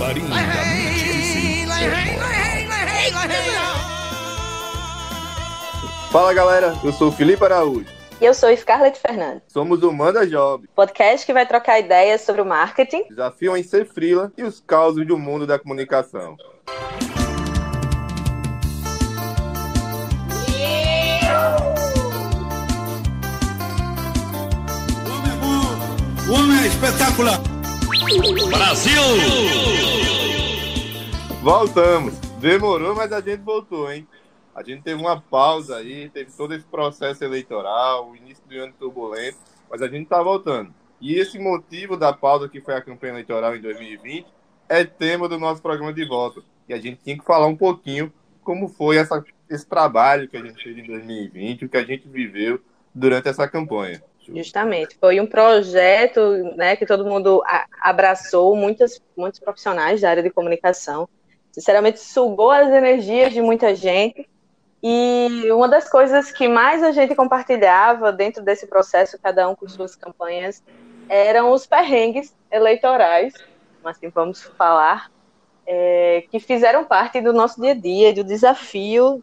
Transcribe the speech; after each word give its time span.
Camarim 0.00 0.22
Fala 6.10 6.32
galera, 6.32 6.74
eu 6.82 6.90
sou 6.92 7.08
o 7.08 7.12
Felipe 7.12 7.44
Araújo. 7.44 7.84
E 8.18 8.24
eu 8.24 8.32
sou 8.32 8.54
Scarlett 8.56 8.98
Fernandes. 8.98 9.42
Somos 9.48 9.82
o 9.82 9.92
Manda 9.92 10.26
Job, 10.26 10.66
podcast 10.74 11.26
que 11.26 11.34
vai 11.34 11.46
trocar 11.46 11.78
ideias 11.78 12.22
sobre 12.22 12.40
o 12.40 12.46
marketing, 12.46 13.04
desafio 13.10 13.54
em 13.54 13.62
ser 13.62 13.86
frila 13.86 14.32
e 14.38 14.42
os 14.42 14.58
causos 14.60 15.06
do 15.06 15.18
mundo 15.18 15.46
da 15.46 15.58
comunicação. 15.58 16.34
O 26.26 26.32
homem 26.32 26.62
é 26.62 26.66
espetacular. 26.68 27.59
Brasil! 28.00 29.02
Voltamos. 31.42 32.14
Demorou, 32.40 32.94
mas 32.94 33.12
a 33.12 33.20
gente 33.20 33.42
voltou, 33.42 33.92
hein? 33.92 34.08
A 34.54 34.62
gente 34.62 34.82
teve 34.82 34.98
uma 34.98 35.20
pausa 35.20 35.76
aí, 35.76 36.08
teve 36.08 36.32
todo 36.32 36.54
esse 36.54 36.64
processo 36.64 37.22
eleitoral, 37.22 38.10
o 38.10 38.16
início 38.16 38.42
do 38.48 38.54
ano 38.56 38.72
turbulento, 38.78 39.36
mas 39.70 39.82
a 39.82 39.88
gente 39.88 40.08
tá 40.08 40.22
voltando. 40.22 40.72
E 40.98 41.14
esse 41.14 41.38
motivo 41.38 41.94
da 41.94 42.10
pausa 42.10 42.48
que 42.48 42.60
foi 42.60 42.74
a 42.74 42.80
campanha 42.80 43.12
eleitoral 43.12 43.54
em 43.54 43.60
2020 43.60 44.26
é 44.66 44.82
tema 44.82 45.28
do 45.28 45.38
nosso 45.38 45.60
programa 45.60 45.92
de 45.92 46.06
volta. 46.06 46.40
E 46.68 46.72
a 46.72 46.78
gente 46.78 47.02
tinha 47.04 47.18
que 47.18 47.24
falar 47.24 47.48
um 47.48 47.56
pouquinho 47.56 48.10
como 48.42 48.66
foi 48.66 48.96
essa, 48.96 49.22
esse 49.48 49.66
trabalho 49.66 50.26
que 50.26 50.38
a 50.38 50.42
gente 50.42 50.62
fez 50.62 50.76
em 50.78 50.86
2020, 50.86 51.66
o 51.66 51.68
que 51.68 51.76
a 51.76 51.84
gente 51.84 52.08
viveu 52.08 52.60
durante 52.94 53.28
essa 53.28 53.46
campanha. 53.46 54.02
Justamente. 54.34 54.96
Foi 55.00 55.20
um 55.20 55.26
projeto 55.26 56.20
né, 56.56 56.76
que 56.76 56.86
todo 56.86 57.04
mundo 57.04 57.42
abraçou, 57.80 58.54
muitas, 58.54 59.00
muitos 59.16 59.40
profissionais 59.40 60.00
da 60.00 60.10
área 60.10 60.22
de 60.22 60.30
comunicação. 60.30 61.08
Sinceramente, 61.50 62.00
sugou 62.00 62.50
as 62.50 62.68
energias 62.68 63.32
de 63.32 63.42
muita 63.42 63.74
gente. 63.74 64.28
E 64.82 65.46
uma 65.50 65.68
das 65.68 65.90
coisas 65.90 66.32
que 66.32 66.48
mais 66.48 66.82
a 66.82 66.92
gente 66.92 67.14
compartilhava 67.14 68.12
dentro 68.12 68.42
desse 68.42 68.66
processo, 68.66 69.18
cada 69.22 69.48
um 69.48 69.54
com 69.54 69.68
suas 69.68 69.94
campanhas, 69.94 70.62
eram 71.08 71.52
os 71.52 71.66
perrengues 71.66 72.34
eleitorais, 72.50 73.34
assim 73.84 74.08
vamos 74.08 74.42
falar, 74.42 75.10
é, 75.66 76.24
que 76.30 76.40
fizeram 76.40 76.84
parte 76.84 77.20
do 77.20 77.32
nosso 77.32 77.60
dia 77.60 77.72
a 77.72 77.74
dia, 77.74 78.14
do 78.14 78.24
desafio 78.24 79.22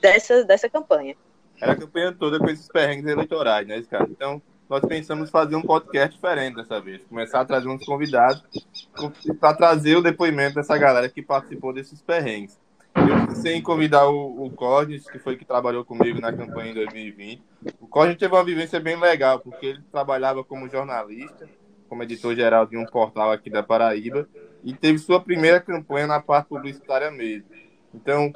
dessa, 0.00 0.44
dessa 0.44 0.68
campanha. 0.68 1.14
Era 1.60 1.72
a 1.72 1.76
campanha 1.76 2.12
toda 2.12 2.38
com 2.38 2.48
esses 2.48 2.68
perrengues 2.68 3.06
eleitorais, 3.06 3.66
né, 3.66 3.82
cara? 3.88 4.06
Então, 4.10 4.42
nós 4.68 4.84
pensamos 4.84 5.30
fazer 5.30 5.56
um 5.56 5.62
podcast 5.62 6.14
diferente 6.16 6.56
dessa 6.56 6.80
vez. 6.80 7.02
Começar 7.08 7.40
a 7.40 7.44
trazer 7.44 7.68
uns 7.68 7.84
convidados 7.84 8.42
para 9.40 9.54
trazer 9.54 9.96
o 9.96 10.02
depoimento 10.02 10.56
dessa 10.56 10.76
galera 10.76 11.08
que 11.08 11.22
participou 11.22 11.72
desses 11.72 12.00
perrengues. 12.02 12.58
Eu 12.96 13.26
pensei 13.26 13.54
em 13.54 13.62
convidar 13.62 14.08
o, 14.08 14.46
o 14.46 14.50
Cosnes, 14.50 15.08
que 15.08 15.18
foi 15.18 15.36
que 15.36 15.44
trabalhou 15.44 15.84
comigo 15.84 16.20
na 16.20 16.32
campanha 16.32 16.72
em 16.72 16.74
2020. 16.74 17.42
O 17.80 17.86
Cosnes 17.86 18.16
teve 18.16 18.34
uma 18.34 18.44
vivência 18.44 18.80
bem 18.80 18.98
legal, 18.98 19.38
porque 19.38 19.66
ele 19.66 19.82
trabalhava 19.92 20.42
como 20.42 20.68
jornalista, 20.68 21.48
como 21.88 22.02
editor-geral 22.02 22.66
de 22.66 22.76
um 22.76 22.86
portal 22.86 23.30
aqui 23.30 23.50
da 23.50 23.62
Paraíba, 23.62 24.28
e 24.64 24.74
teve 24.74 24.98
sua 24.98 25.20
primeira 25.20 25.60
campanha 25.60 26.06
na 26.06 26.20
parte 26.20 26.48
publicitária 26.48 27.10
mesmo. 27.10 27.48
Então, 27.96 28.30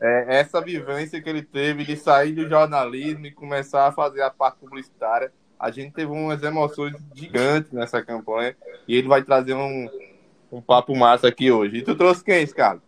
é, 0.00 0.38
essa 0.38 0.60
vivência 0.60 1.20
que 1.20 1.28
ele 1.28 1.42
teve 1.42 1.84
de 1.84 1.96
sair 1.96 2.32
do 2.32 2.48
jornalismo 2.48 3.26
e 3.26 3.32
começar 3.32 3.86
a 3.86 3.92
fazer 3.92 4.22
a 4.22 4.30
parte 4.30 4.58
publicitária, 4.58 5.32
a 5.58 5.70
gente 5.70 5.94
teve 5.94 6.12
umas 6.12 6.42
emoções 6.42 6.94
gigantes 7.14 7.72
nessa 7.72 8.02
campanha 8.02 8.54
e 8.86 8.94
ele 8.94 9.08
vai 9.08 9.22
trazer 9.22 9.54
um, 9.54 9.88
um 10.52 10.60
papo 10.60 10.94
massa 10.94 11.28
aqui 11.28 11.50
hoje. 11.50 11.78
E 11.78 11.82
tu 11.82 11.96
trouxe 11.96 12.22
quem, 12.22 12.46
Scarlett? 12.46 12.84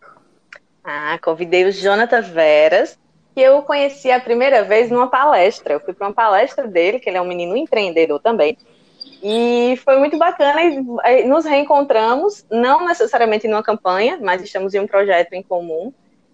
Ah, 0.83 1.19
convidei 1.21 1.65
o 1.65 1.71
Jonathan 1.71 2.21
Veras, 2.21 2.97
que 3.35 3.41
eu 3.41 3.61
conheci 3.63 4.11
a 4.11 4.19
primeira 4.19 4.63
vez 4.63 4.89
numa 4.89 5.07
palestra. 5.07 5.73
Eu 5.73 5.79
fui 5.79 5.93
para 5.93 6.07
uma 6.07 6.13
palestra 6.13 6.67
dele, 6.67 6.99
que 6.99 7.09
ele 7.09 7.17
é 7.17 7.21
um 7.21 7.27
menino 7.27 7.57
empreendedor 7.57 8.19
também. 8.19 8.57
E 9.23 9.77
foi 9.83 9.99
muito 9.99 10.17
bacana 10.17 10.61
e 10.63 11.23
nos 11.25 11.45
reencontramos, 11.45 12.45
não 12.49 12.87
necessariamente 12.87 13.47
numa 13.47 13.61
campanha, 13.61 14.17
mas 14.21 14.41
estamos 14.41 14.73
em 14.73 14.79
um 14.79 14.87
projeto 14.87 15.33
em 15.33 15.43
comum. 15.43 15.93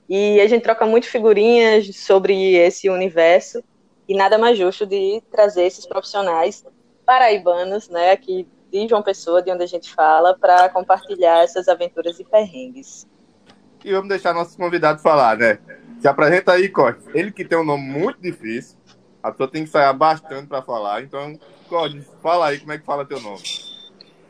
E 0.09 0.39
a 0.39 0.47
gente 0.47 0.63
troca 0.63 0.85
muito 0.85 1.07
figurinhas 1.07 1.95
sobre 1.95 2.55
esse 2.55 2.89
universo 2.89 3.63
e 4.07 4.15
nada 4.15 4.37
mais 4.37 4.57
justo 4.57 4.85
de 4.85 5.21
trazer 5.31 5.63
esses 5.63 5.85
profissionais 5.85 6.65
paraibanos, 7.05 7.89
né, 7.89 8.11
aqui 8.11 8.47
de 8.71 8.87
João 8.87 9.01
Pessoa, 9.01 9.41
de 9.41 9.51
onde 9.51 9.63
a 9.63 9.67
gente 9.67 9.93
fala, 9.93 10.37
para 10.37 10.69
compartilhar 10.69 11.43
essas 11.43 11.67
aventuras 11.67 12.19
e 12.19 12.23
perrengues. 12.23 13.07
E 13.83 13.93
vamos 13.93 14.09
deixar 14.09 14.33
nossos 14.33 14.55
convidados 14.55 15.01
falar, 15.01 15.37
né? 15.37 15.59
Se 16.01 16.07
apresenta 16.07 16.51
aí, 16.51 16.67
Corte. 16.67 17.01
Ele 17.13 17.31
que 17.31 17.45
tem 17.45 17.57
um 17.57 17.63
nome 17.63 17.83
muito 17.83 18.21
difícil, 18.21 18.77
a 19.23 19.31
pessoa 19.31 19.49
tem 19.49 19.63
que 19.63 19.69
sair 19.69 19.93
bastante 19.93 20.47
para 20.47 20.61
falar. 20.61 21.01
Então, 21.01 21.39
Corte, 21.69 22.01
fala 22.21 22.47
aí 22.47 22.59
como 22.59 22.73
é 22.73 22.77
que 22.77 22.85
fala 22.85 23.05
teu 23.05 23.21
nome. 23.21 23.41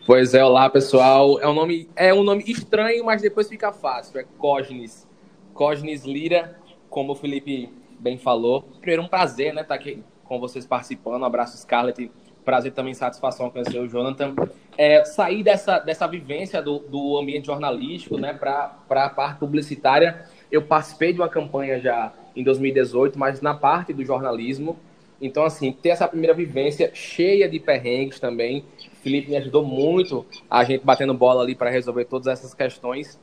Pois 0.05 0.33
é, 0.33 0.43
olá 0.43 0.69
pessoal. 0.69 1.39
É 1.39 1.47
um 1.47 1.53
nome, 1.53 1.89
é 1.95 2.13
um 2.13 2.23
nome 2.23 2.43
estranho, 2.47 3.03
mas 3.03 3.21
depois 3.21 3.49
fica 3.49 3.71
fácil. 3.71 4.19
É 4.19 4.25
Cognis. 4.37 5.06
Cognis 5.57 6.05
Lira, 6.05 6.55
como 6.87 7.13
o 7.13 7.15
Felipe 7.15 7.69
bem 7.99 8.17
falou. 8.17 8.61
Primeiro, 8.79 9.01
um 9.01 9.07
prazer, 9.07 9.53
né, 9.53 9.63
estar 9.63 9.73
tá 9.73 9.81
aqui 9.81 10.03
com 10.23 10.39
vocês 10.39 10.65
participando. 10.65 11.23
Um 11.23 11.25
abraço, 11.25 11.57
Scarlett. 11.57 12.11
Prazer 12.45 12.71
também, 12.71 12.93
satisfação 12.93 13.49
conhecer 13.49 13.79
o 13.79 13.87
Jonathan. 13.89 14.35
É, 14.77 15.03
sair 15.03 15.43
dessa, 15.43 15.79
dessa 15.79 16.07
vivência 16.07 16.61
do, 16.61 16.79
do 16.79 17.17
ambiente 17.17 17.47
jornalístico 17.47 18.17
né, 18.17 18.33
para 18.33 18.77
a 18.89 19.09
parte 19.09 19.39
publicitária. 19.39 20.25
Eu 20.49 20.61
participei 20.61 21.11
de 21.11 21.19
uma 21.19 21.27
campanha 21.27 21.79
já 21.81 22.13
em 22.35 22.43
2018, 22.43 23.17
mas 23.17 23.41
na 23.41 23.55
parte 23.55 23.91
do 23.91 24.05
jornalismo. 24.05 24.77
Então, 25.19 25.43
assim, 25.43 25.71
ter 25.71 25.89
essa 25.89 26.07
primeira 26.07 26.35
vivência 26.35 26.91
cheia 26.93 27.49
de 27.49 27.59
perrengues 27.59 28.19
também. 28.19 28.63
Felipe 29.01 29.31
me 29.31 29.37
ajudou 29.37 29.65
muito 29.65 30.23
a 30.47 30.63
gente 30.63 30.85
batendo 30.85 31.13
bola 31.15 31.41
ali 31.41 31.55
para 31.55 31.71
resolver 31.71 32.05
todas 32.05 32.27
essas 32.27 32.53
questões. 32.53 33.19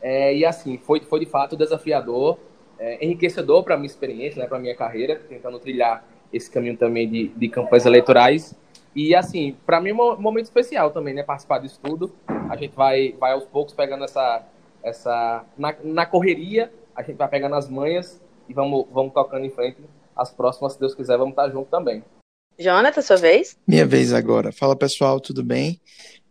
É, 0.00 0.34
e 0.34 0.44
assim, 0.44 0.78
foi, 0.78 1.00
foi 1.00 1.20
de 1.20 1.26
fato 1.26 1.56
desafiador, 1.56 2.38
é, 2.78 3.04
enriquecedor 3.04 3.64
para 3.64 3.74
a 3.74 3.76
minha 3.76 3.86
experiência, 3.86 4.40
né, 4.40 4.48
para 4.48 4.56
a 4.56 4.60
minha 4.60 4.74
carreira, 4.74 5.20
tentando 5.28 5.58
trilhar 5.58 6.04
esse 6.32 6.50
caminho 6.50 6.76
também 6.76 7.08
de, 7.08 7.28
de 7.28 7.48
campanhas 7.48 7.86
eleitorais. 7.86 8.54
E 8.94 9.14
assim, 9.14 9.56
para 9.66 9.80
mim 9.80 9.90
é 9.90 9.94
um 9.94 10.20
momento 10.20 10.46
especial 10.46 10.90
também, 10.90 11.14
né, 11.14 11.22
participar 11.22 11.58
disso 11.58 11.80
tudo. 11.82 12.12
A 12.48 12.56
gente 12.56 12.74
vai, 12.74 13.14
vai 13.18 13.32
aos 13.32 13.44
poucos 13.44 13.74
pegando 13.74 14.04
essa, 14.04 14.46
essa 14.82 15.44
na, 15.56 15.74
na 15.82 16.06
correria, 16.06 16.72
a 16.94 17.02
gente 17.02 17.16
vai 17.16 17.28
pegando 17.28 17.54
as 17.54 17.68
manhas 17.68 18.20
e 18.48 18.54
vamos, 18.54 18.86
vamos 18.90 19.12
tocando 19.12 19.44
em 19.44 19.50
frente. 19.50 19.78
As 20.16 20.32
próximas, 20.32 20.72
se 20.72 20.80
Deus 20.80 20.94
quiser, 20.94 21.16
vamos 21.16 21.32
estar 21.32 21.48
junto 21.48 21.68
também. 21.70 22.02
Jonathan, 22.58 23.02
sua 23.02 23.16
vez? 23.16 23.56
Minha 23.66 23.86
vez 23.86 24.12
agora. 24.12 24.50
Fala 24.50 24.74
pessoal, 24.74 25.20
tudo 25.20 25.44
bem? 25.44 25.80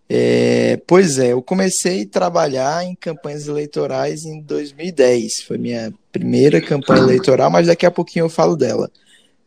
É, 0.09 0.79
pois 0.88 1.19
é, 1.19 1.34
eu 1.34 1.41
comecei 1.41 2.03
a 2.03 2.07
trabalhar 2.07 2.85
em 2.85 2.95
campanhas 2.95 3.47
eleitorais 3.47 4.25
em 4.25 4.41
2010. 4.41 5.41
Foi 5.41 5.57
minha 5.57 5.94
primeira 6.12 6.62
campanha 6.62 7.01
eleitoral, 7.01 7.51
mas 7.51 7.68
daqui 7.68 7.85
a 7.85 7.91
pouquinho 7.91 8.25
eu 8.25 8.29
falo 8.29 8.56
dela. 8.56 8.90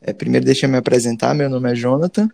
É, 0.03 0.12
primeiro, 0.12 0.47
deixa 0.47 0.66
eu 0.66 0.71
me 0.71 0.76
apresentar. 0.76 1.34
Meu 1.34 1.48
nome 1.48 1.71
é 1.71 1.75
Jonathan. 1.75 2.28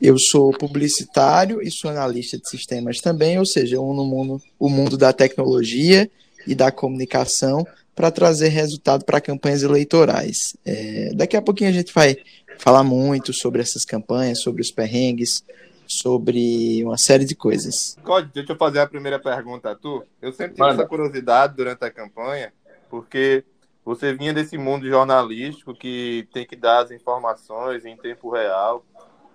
Eu 0.00 0.18
sou 0.18 0.52
publicitário 0.52 1.62
e 1.62 1.70
sou 1.70 1.90
analista 1.90 2.38
de 2.38 2.48
sistemas 2.48 2.98
também, 2.98 3.38
ou 3.38 3.46
seja, 3.46 3.76
eu 3.76 3.82
no 3.92 4.04
mundo, 4.04 4.40
o 4.58 4.68
mundo 4.68 4.96
da 4.96 5.12
tecnologia 5.12 6.10
e 6.46 6.54
da 6.54 6.70
comunicação 6.70 7.66
para 7.94 8.10
trazer 8.10 8.48
resultado 8.48 9.04
para 9.04 9.20
campanhas 9.20 9.62
eleitorais. 9.62 10.56
É, 10.64 11.12
daqui 11.14 11.36
a 11.36 11.42
pouquinho 11.42 11.68
a 11.68 11.72
gente 11.72 11.92
vai 11.92 12.16
falar 12.58 12.82
muito 12.82 13.32
sobre 13.32 13.60
essas 13.60 13.84
campanhas, 13.84 14.40
sobre 14.40 14.62
os 14.62 14.70
perrengues, 14.70 15.42
sobre 15.90 16.84
uma 16.84 16.96
série 16.96 17.24
de 17.24 17.34
coisas. 17.34 17.96
Code, 18.04 18.30
deixa 18.32 18.52
eu 18.52 18.56
fazer 18.56 18.78
a 18.78 18.86
primeira 18.86 19.18
pergunta 19.18 19.72
a 19.72 19.74
tu. 19.74 20.04
Eu 20.22 20.32
sempre 20.32 20.54
tive 20.54 20.68
Manda. 20.68 20.82
essa 20.82 20.88
curiosidade 20.88 21.56
durante 21.56 21.84
a 21.84 21.90
campanha, 21.90 22.52
porque 22.88 23.44
você 23.84 24.14
vinha 24.14 24.32
desse 24.32 24.56
mundo 24.56 24.88
jornalístico 24.88 25.74
que 25.74 26.28
tem 26.32 26.46
que 26.46 26.54
dar 26.54 26.84
as 26.84 26.92
informações 26.92 27.84
em 27.84 27.96
tempo 27.96 28.30
real 28.30 28.84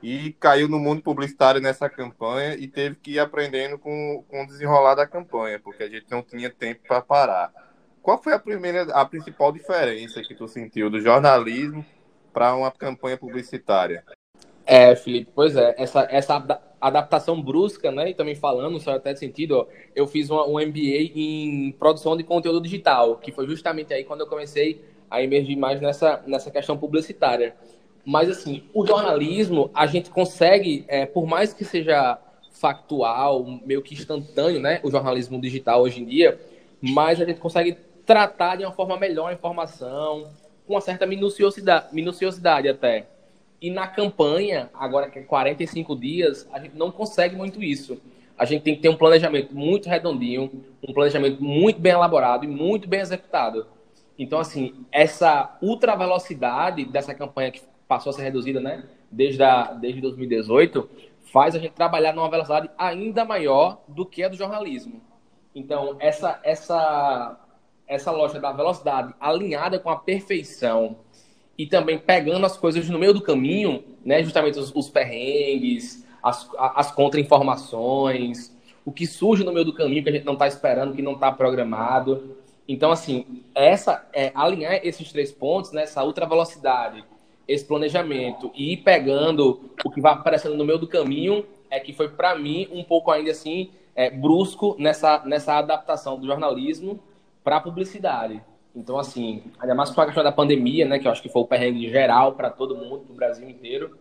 e 0.02 0.31
caiu 0.40 0.69
no 0.69 0.80
mundo 0.80 1.02
publicitário 1.02 1.60
nessa 1.60 1.90
campanha 1.90 2.56
e 2.56 2.68
teve 2.68 2.96
que 2.96 3.12
ir 3.12 3.19
aprendendo 3.19 3.78
com, 3.78 4.24
com 4.30 4.44
o 4.44 4.48
desenrolar 4.48 4.96
da 4.96 5.06
campanha, 5.06 5.60
porque 5.60 5.84
a 5.84 5.90
gente 5.90 6.06
não 6.10 6.24
tinha 6.24 6.50
tempo 6.50 6.81
para 6.88 7.02
parar. 7.02 7.52
Qual 8.02 8.22
foi 8.22 8.34
a 8.34 8.40
primeira, 8.40 8.84
a 8.94 9.04
principal 9.04 9.52
diferença 9.52 10.22
que 10.22 10.36
tu 10.36 10.48
sentiu 10.48 10.90
do 10.90 11.02
jornalismo 11.02 11.86
para 12.31 12.56
uma 12.56 12.72
campanha 12.72 13.18
publicitária? 13.18 14.06
É, 14.66 14.96
Felipe, 14.96 15.32
pois 15.34 15.56
é, 15.56 15.76
essa, 15.78 16.08
essa 16.10 16.62
adaptação 16.82 17.40
brusca, 17.42 17.92
né, 17.92 18.10
e 18.10 18.14
também 18.14 18.36
falando, 18.36 18.80
só 18.80 18.96
até 18.96 19.14
de 19.14 19.20
sentido, 19.20 19.60
ó, 19.60 19.68
eu 19.96 20.08
fiz 20.08 20.30
uma, 20.30 20.46
um 20.48 20.54
MBA 20.54 21.12
em 21.16 21.72
produção 21.78 22.18
de 22.18 22.24
conteúdo 22.24 22.62
digital, 22.62 23.18
que 23.18 23.32
foi 23.32 23.46
justamente 23.46 23.94
aí 23.94 24.04
quando 24.04 24.22
eu 24.22 24.28
comecei 24.28 24.84
a 25.10 25.22
emergir 25.22 25.56
mais 25.56 25.80
nessa, 25.80 26.24
nessa 26.26 26.50
questão 26.50 26.78
publicitária. 26.78 27.56
Mas, 28.04 28.30
assim, 28.30 28.64
o 28.74 28.86
jornalismo, 28.86 29.72
a 29.74 29.88
gente 29.88 30.10
consegue, 30.10 30.86
é, 30.88 31.06
por 31.06 31.26
mais 31.26 31.54
que 31.54 31.66
seja 31.66 32.20
factual, 32.52 33.44
meio 33.66 33.82
que 33.82 33.94
instantâneo, 33.94 34.60
né? 34.60 34.80
O 34.84 34.92
jornalismo 34.92 35.42
digital 35.42 35.82
hoje 35.82 36.02
em 36.02 36.06
dia, 36.06 36.40
mas 36.82 37.20
a 37.20 37.26
gente 37.26 37.40
consegue 37.40 37.78
tratar 38.06 38.58
de 38.58 38.64
uma 38.64 38.72
forma 38.72 38.98
melhor 38.98 39.30
a 39.30 39.34
informação, 39.34 40.30
com 40.66 40.74
uma 40.74 40.82
certa 40.82 41.06
minuciosidade, 41.06 41.94
minuciosidade 41.94 42.70
até. 42.70 43.08
E 43.66 43.72
na 43.72 43.88
campanha, 43.88 44.70
agora 44.76 45.10
que 45.10 45.18
é 45.18 45.24
45 45.24 45.96
dias, 45.96 46.48
a 46.54 46.60
gente 46.60 46.78
não 46.78 46.92
consegue 46.92 47.36
muito 47.36 47.64
isso. 47.64 48.00
A 48.38 48.46
gente 48.46 48.62
tem 48.62 48.76
que 48.76 48.82
ter 48.84 48.90
um 48.90 48.96
planejamento 48.96 49.56
muito 49.56 49.90
redondinho, 49.90 50.64
um 50.88 50.94
planejamento 50.94 51.44
muito 51.44 51.80
bem 51.80 51.94
elaborado 51.94 52.46
e 52.46 52.48
muito 52.48 52.88
bem 52.88 53.00
executado. 53.00 53.66
Então, 54.20 54.38
assim, 54.38 54.86
essa 54.92 55.58
ultra 55.64 55.96
velocidade 55.96 56.86
dessa 56.86 57.16
campanha 57.16 57.50
que 57.50 57.64
passou 57.88 58.12
a 58.12 58.14
ser 58.14 58.22
reduzida, 58.22 58.60
né, 58.60 58.84
desde, 59.10 59.42
a, 59.42 59.74
desde 59.74 60.00
2018, 60.00 60.88
faz 61.34 61.56
a 61.56 61.60
gente 61.60 61.74
trabalhar 61.74 62.14
numa 62.14 62.30
velocidade 62.30 62.70
ainda 62.78 63.26
maior 63.26 63.82
do 63.88 64.06
que 64.06 64.22
a 64.22 64.30
do 64.30 64.38
jornalismo. 64.38 65.02
Então, 65.56 65.96
essa, 66.00 66.40
essa, 66.44 67.36
essa 67.88 68.12
loja 68.12 68.40
da 68.40 68.52
velocidade 68.52 69.12
alinhada 69.20 69.80
com 69.80 69.90
a 69.90 69.96
perfeição 69.96 70.98
e 71.57 71.66
também 71.66 71.98
pegando 71.98 72.46
as 72.46 72.57
coisas 72.57 72.88
no 72.90 73.00
meio 73.00 73.13
do 73.13 73.22
caminho, 73.22 73.84
né, 74.04 74.24
justamente 74.24 74.60
os, 74.60 74.74
os 74.75 74.90
perrengues, 74.90 76.06
as, 76.22 76.50
as 76.57 76.92
contra-informações, 76.92 78.56
o 78.84 78.92
que 78.92 79.07
surge 79.07 79.44
no 79.44 79.54
meio 79.54 79.66
do 79.66 79.74
caminho 79.74 80.04
que 80.04 80.10
a 80.10 80.12
gente 80.12 80.25
não 80.25 80.34
está 80.34 80.48
esperando, 80.48 80.96
que 80.96 81.02
não 81.02 81.13
está 81.13 81.31
programado. 81.31 82.38
Então, 82.68 82.92
assim, 82.92 83.44
essa 83.54 84.07
é, 84.13 84.31
alinhar 84.36 84.80
esses 84.84 85.12
três 85.12 85.31
pontos, 85.31 85.72
né, 85.72 85.84
essa 85.84 86.04
ultra 86.04 86.25
velocidade, 86.25 87.04
esse 87.48 87.63
planejamento 87.63 88.52
e 88.56 88.74
ir 88.74 88.78
pegando 88.78 89.72
o 89.84 89.92
que 89.92 90.02
vai 90.02 90.13
aparecendo 90.13 90.56
no 90.56 90.66
meio 90.66 90.80
do 90.80 90.88
caminho 90.88 91.46
é 91.69 91.80
que 91.80 91.94
foi 91.94 92.10
para 92.10 92.36
mim 92.36 92.68
um 92.72 92.84
pouco 92.84 93.12
ainda 93.12 93.31
assim 93.31 93.69
é, 93.96 94.10
brusco 94.10 94.75
nessa, 94.80 95.24
nessa 95.25 95.54
adaptação 95.57 96.19
do 96.19 96.25
jornalismo 96.25 97.00
para 97.44 97.57
a 97.57 97.62
publicidade. 97.62 98.42
Então, 98.75 99.00
assim, 99.00 99.44
ainda 99.60 99.74
mais 99.74 99.89
com 99.89 100.01
a 100.01 100.06
questão 100.06 100.24
da 100.24 100.31
pandemia, 100.31 100.86
né, 100.86 101.00
que 101.00 101.07
eu 101.07 101.12
acho 101.12 101.22
que 101.22 101.30
foi 101.30 101.42
o 101.42 101.48
perrengue 101.48 101.89
geral 101.89 102.33
para 102.33 102.50
todo 102.50 102.75
mundo, 102.75 103.06
no 103.07 103.16
Brasil 103.16 103.50
inteiro, 103.50 103.98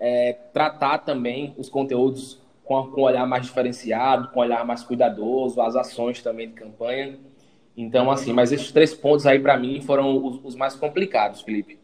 é, 0.00 0.32
tratar 0.52 0.98
também 0.98 1.54
os 1.58 1.68
conteúdos 1.68 2.40
com, 2.64 2.90
com 2.90 3.02
um 3.02 3.04
olhar 3.04 3.26
mais 3.26 3.44
diferenciado, 3.44 4.28
com 4.28 4.40
um 4.40 4.42
olhar 4.42 4.64
mais 4.64 4.82
cuidadoso, 4.82 5.60
as 5.60 5.76
ações 5.76 6.22
também 6.22 6.48
de 6.48 6.54
campanha. 6.54 7.18
Então, 7.76 8.10
assim, 8.10 8.32
mas 8.32 8.52
esses 8.52 8.72
três 8.72 8.94
pontos 8.94 9.26
aí 9.26 9.38
para 9.38 9.56
mim 9.58 9.82
foram 9.82 10.16
os, 10.24 10.40
os, 10.42 10.54
mais 10.54 10.74
complicados, 10.74 11.42
Felipe. 11.42 11.78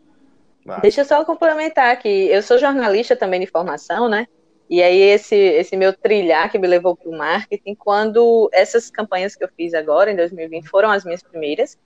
Deixa 0.80 1.02
eu 1.02 1.04
só 1.04 1.24
complementar 1.24 1.92
aqui. 1.92 2.08
Eu 2.08 2.42
sou 2.42 2.58
jornalista 2.58 3.14
também 3.14 3.40
de 3.40 3.46
formação, 3.46 4.08
né? 4.08 4.26
E 4.70 4.82
aí 4.82 4.98
esse, 4.98 5.36
esse 5.36 5.76
meu 5.76 5.92
trilhar 5.92 6.50
que 6.50 6.58
me 6.58 6.66
levou 6.66 6.96
para 6.96 7.10
o 7.10 7.16
marketing, 7.16 7.74
quando 7.74 8.48
essas 8.52 8.90
campanhas 8.90 9.36
que 9.36 9.44
eu 9.44 9.48
fiz 9.54 9.74
agora, 9.74 10.10
em 10.10 10.16
2020, 10.16 10.66
foram 10.68 10.90
as 10.90 11.04
minhas 11.04 11.22
primeiras. 11.22 11.78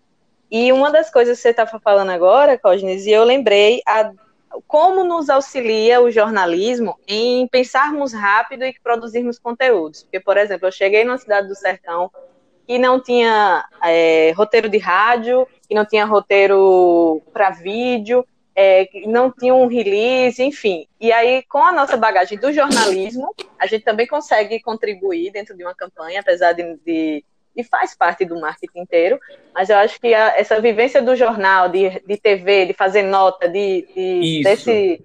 E 0.51 0.73
uma 0.73 0.91
das 0.91 1.11
coisas 1.11 1.37
que 1.39 1.43
você 1.43 1.51
estava 1.51 1.81
falando 1.81 2.11
agora, 2.11 2.59
Cognes, 2.59 3.05
e 3.07 3.11
eu 3.11 3.25
lembrei 3.25 3.81
a, 3.87 4.13
como 4.67 5.05
nos 5.05 5.29
auxilia 5.29 6.01
o 6.01 6.11
jornalismo 6.11 6.99
em 7.07 7.47
pensarmos 7.49 8.13
rápido 8.13 8.65
e 8.65 8.75
produzirmos 8.83 9.39
conteúdos. 9.39 10.05
Porque, 10.05 10.21
por 10.21 10.37
exemplo, 10.37 10.69
eu 10.69 10.73
cheguei 10.73 11.05
numa 11.05 11.19
cidade 11.19 11.49
do 11.49 11.55
sertão 11.55 12.11
que 12.67 12.79
não 12.79 13.01
tinha 13.01 13.65
é, 13.83 14.33
roteiro 14.33 14.69
de 14.69 14.79
rádio, 14.79 15.47
que 15.69 15.75
não 15.75 15.85
tinha 15.85 16.05
roteiro 16.05 17.23
para 17.33 17.51
vídeo, 17.51 18.27
é, 18.57 18.89
não 19.07 19.31
tinha 19.31 19.55
um 19.55 19.67
release, 19.67 20.43
enfim. 20.43 20.87
E 21.01 21.13
aí, 21.13 21.45
com 21.49 21.59
a 21.59 21.73
nossa 21.73 21.97
bagagem 21.97 22.39
do 22.39 22.53
jornalismo, 22.53 23.35
a 23.59 23.67
gente 23.67 23.85
também 23.85 24.07
consegue 24.07 24.61
contribuir 24.61 25.31
dentro 25.31 25.57
de 25.57 25.63
uma 25.63 25.75
campanha, 25.75 26.21
apesar 26.21 26.53
de, 26.53 26.77
de 26.85 27.25
e 27.57 27.65
faz 27.65 27.97
parte 27.97 28.25
do 28.25 28.39
marketing 28.39 28.81
inteiro, 28.81 29.19
mas 29.55 29.71
eu 29.71 29.77
acho 29.77 30.01
que 30.01 30.13
a, 30.13 30.37
essa 30.37 30.61
vivência 30.61 31.01
do 31.01 31.17
jornal, 31.17 31.69
de, 31.69 32.03
de 32.07 32.17
TV, 32.17 32.67
de 32.67 32.73
fazer 32.73 33.03
nota, 33.03 33.49
de, 33.49 33.89
de 33.95 34.43
desse 34.43 35.03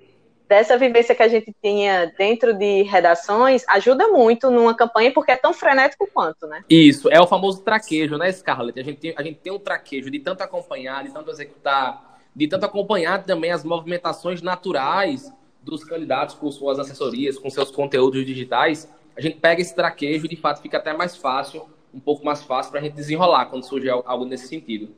dessa 0.51 0.77
vivência 0.77 1.15
que 1.15 1.23
a 1.23 1.29
gente 1.29 1.55
tinha 1.63 2.13
dentro 2.17 2.53
de 2.53 2.83
redações 2.83 3.63
ajuda 3.69 4.09
muito 4.09 4.51
numa 4.51 4.75
campanha, 4.75 5.09
porque 5.09 5.31
é 5.31 5.37
tão 5.37 5.53
frenético 5.53 6.05
quanto, 6.13 6.45
né? 6.45 6.61
Isso, 6.69 7.09
é 7.09 7.21
o 7.21 7.25
famoso 7.25 7.61
traquejo, 7.61 8.17
né, 8.17 8.29
Scarlett? 8.33 8.77
A 8.77 8.83
gente 8.83 8.99
tem, 8.99 9.13
a 9.17 9.23
gente 9.23 9.39
tem 9.39 9.53
um 9.53 9.57
traquejo 9.57 10.11
de 10.11 10.19
tanto 10.19 10.41
acompanhar, 10.41 11.05
de 11.05 11.13
tanto 11.13 11.31
executar, 11.31 12.19
de 12.35 12.49
tanto 12.49 12.65
acompanhar 12.65 13.23
também 13.23 13.49
as 13.49 13.63
movimentações 13.63 14.41
naturais 14.41 15.31
dos 15.63 15.85
candidatos 15.85 16.35
com 16.35 16.51
suas 16.51 16.79
assessorias, 16.79 17.37
com 17.37 17.49
seus 17.49 17.71
conteúdos 17.71 18.25
digitais. 18.25 18.91
A 19.15 19.21
gente 19.21 19.37
pega 19.37 19.61
esse 19.61 19.73
traquejo 19.73 20.25
e, 20.25 20.27
de 20.27 20.35
fato, 20.35 20.61
fica 20.61 20.77
até 20.77 20.91
mais 20.91 21.15
fácil, 21.15 21.65
um 21.93 21.99
pouco 21.99 22.25
mais 22.25 22.43
fácil 22.43 22.71
para 22.71 22.79
a 22.79 22.83
gente 22.83 22.95
desenrolar 22.95 23.45
quando 23.47 23.63
surge 23.63 23.89
algo 23.89 24.25
nesse 24.25 24.47
sentido. 24.47 24.95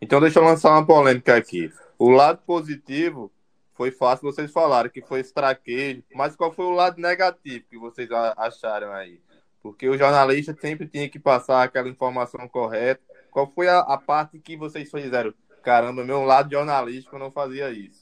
Então, 0.00 0.20
deixa 0.20 0.38
eu 0.38 0.44
lançar 0.44 0.70
uma 0.70 0.84
polêmica 0.84 1.36
aqui. 1.36 1.72
O 1.98 2.10
lado 2.10 2.40
positivo 2.44 3.30
foi 3.74 3.90
fácil 3.90 4.30
vocês 4.30 4.50
falarem 4.50 4.90
que 4.90 5.00
foi 5.00 5.20
esse 5.20 5.32
traquejo, 5.32 6.02
mas 6.14 6.36
qual 6.36 6.52
foi 6.52 6.64
o 6.64 6.70
lado 6.70 7.00
negativo 7.00 7.64
que 7.70 7.78
vocês 7.78 8.08
acharam 8.36 8.92
aí? 8.92 9.20
Porque 9.62 9.88
o 9.88 9.96
jornalista 9.96 10.56
sempre 10.60 10.88
tinha 10.88 11.08
que 11.08 11.18
passar 11.18 11.62
aquela 11.62 11.88
informação 11.88 12.48
correta. 12.48 13.00
Qual 13.30 13.46
foi 13.46 13.68
a, 13.68 13.78
a 13.78 13.96
parte 13.96 14.38
que 14.38 14.56
vocês 14.56 14.90
fizeram? 14.90 15.32
Caramba, 15.62 16.04
meu 16.04 16.24
lado 16.24 16.50
jornalístico 16.50 17.18
não 17.18 17.30
fazia 17.30 17.70
isso. 17.70 18.01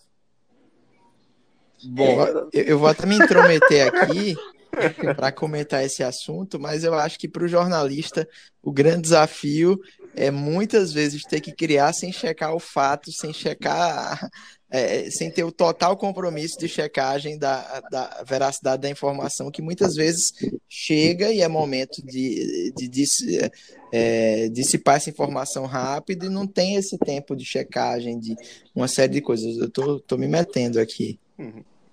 Bom, 1.85 2.49
eu, 2.53 2.63
eu 2.63 2.79
vou 2.79 2.89
até 2.89 3.07
me 3.07 3.17
intrometer 3.17 3.89
aqui 3.89 4.37
para 5.17 5.33
comentar 5.33 5.85
esse 5.85 6.03
assunto, 6.03 6.59
mas 6.59 6.85
eu 6.85 6.95
acho 6.95 7.19
que 7.19 7.29
para 7.29 7.45
o 7.45 7.49
jornalista 7.49 8.29
o 8.63 8.73
grande 8.73 9.03
desafio 9.03 9.79
é 10.15 10.31
muitas 10.31 10.93
vezes 10.93 11.23
ter 11.23 11.41
que 11.41 11.53
criar 11.53 11.93
sem 11.93 12.13
checar 12.13 12.55
o 12.55 12.61
fato, 12.61 13.13
sem 13.13 13.33
checar 13.33 14.29
é, 14.71 15.11
sem 15.11 15.31
ter 15.31 15.43
o 15.43 15.51
total 15.51 15.97
compromisso 15.97 16.57
de 16.59 16.69
checagem 16.69 17.37
da, 17.37 17.81
da, 17.91 18.23
veracidade 18.27 18.83
da 18.83 18.89
informação, 18.89 19.51
que 19.51 19.61
muitas 19.61 19.97
vezes 19.97 20.33
chega 20.69 21.33
e 21.33 21.41
é 21.41 21.49
momento 21.49 22.01
de, 22.07 22.73
de, 22.77 22.89
de, 22.89 22.89
de 22.89 23.51
é, 23.93 24.49
dissipar 24.49 24.97
essa 24.97 25.11
informação 25.11 25.67
rápido 25.67 26.27
e 26.27 26.29
não 26.29 26.47
tem 26.47 26.77
esse 26.77 26.97
tempo 26.99 27.35
de 27.35 27.45
checagem 27.45 28.19
de 28.21 28.37
uma 28.75 28.87
série 28.87 29.15
de 29.15 29.21
coisas. 29.21 29.57
Eu 29.59 29.69
tô 29.69 30.17
me 30.17 30.29
metendo 30.29 30.79
aqui. 30.79 31.19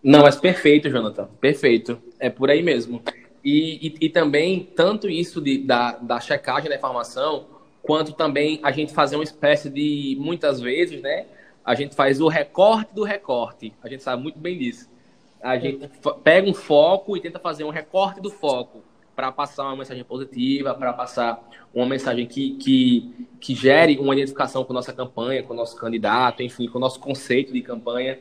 Não, 0.03 0.21
mas 0.21 0.35
perfeito, 0.35 0.89
Jonathan. 0.89 1.29
Perfeito. 1.41 2.01
É 2.19 2.29
por 2.29 2.49
aí 2.49 2.61
mesmo. 2.61 3.01
E, 3.43 3.87
e, 3.87 4.05
e 4.05 4.09
também, 4.09 4.67
tanto 4.75 5.09
isso 5.09 5.41
de, 5.41 5.57
da, 5.57 5.93
da 5.93 6.19
checagem 6.19 6.69
da 6.69 6.75
informação, 6.75 7.45
quanto 7.81 8.13
também 8.13 8.59
a 8.63 8.71
gente 8.71 8.93
fazer 8.93 9.15
uma 9.15 9.23
espécie 9.23 9.69
de, 9.69 10.17
muitas 10.19 10.59
vezes, 10.59 11.01
né? 11.01 11.25
a 11.67 11.75
gente 11.75 11.93
faz 11.93 12.21
o 12.21 12.29
recorte 12.29 12.95
do 12.95 13.03
recorte. 13.03 13.73
A 13.83 13.89
gente 13.89 14.01
sabe 14.01 14.23
muito 14.23 14.39
bem 14.39 14.57
disso. 14.57 14.89
A 15.43 15.57
gente 15.57 15.89
pega 16.23 16.49
um 16.49 16.53
foco 16.53 17.17
e 17.17 17.19
tenta 17.19 17.39
fazer 17.39 17.65
um 17.65 17.69
recorte 17.69 18.21
do 18.21 18.31
foco 18.31 18.81
para 19.13 19.33
passar 19.33 19.63
uma 19.63 19.75
mensagem 19.75 20.05
positiva, 20.05 20.73
para 20.73 20.93
passar 20.93 21.45
uma 21.73 21.85
mensagem 21.85 22.25
que, 22.25 22.51
que, 22.51 23.27
que 23.41 23.53
gere 23.53 23.97
uma 23.97 24.13
identificação 24.13 24.63
com 24.63 24.71
nossa 24.71 24.93
campanha, 24.93 25.43
com 25.43 25.53
o 25.53 25.57
nosso 25.57 25.75
candidato, 25.75 26.41
enfim, 26.41 26.69
com 26.69 26.77
o 26.77 26.81
nosso 26.81 27.01
conceito 27.01 27.51
de 27.51 27.61
campanha. 27.61 28.17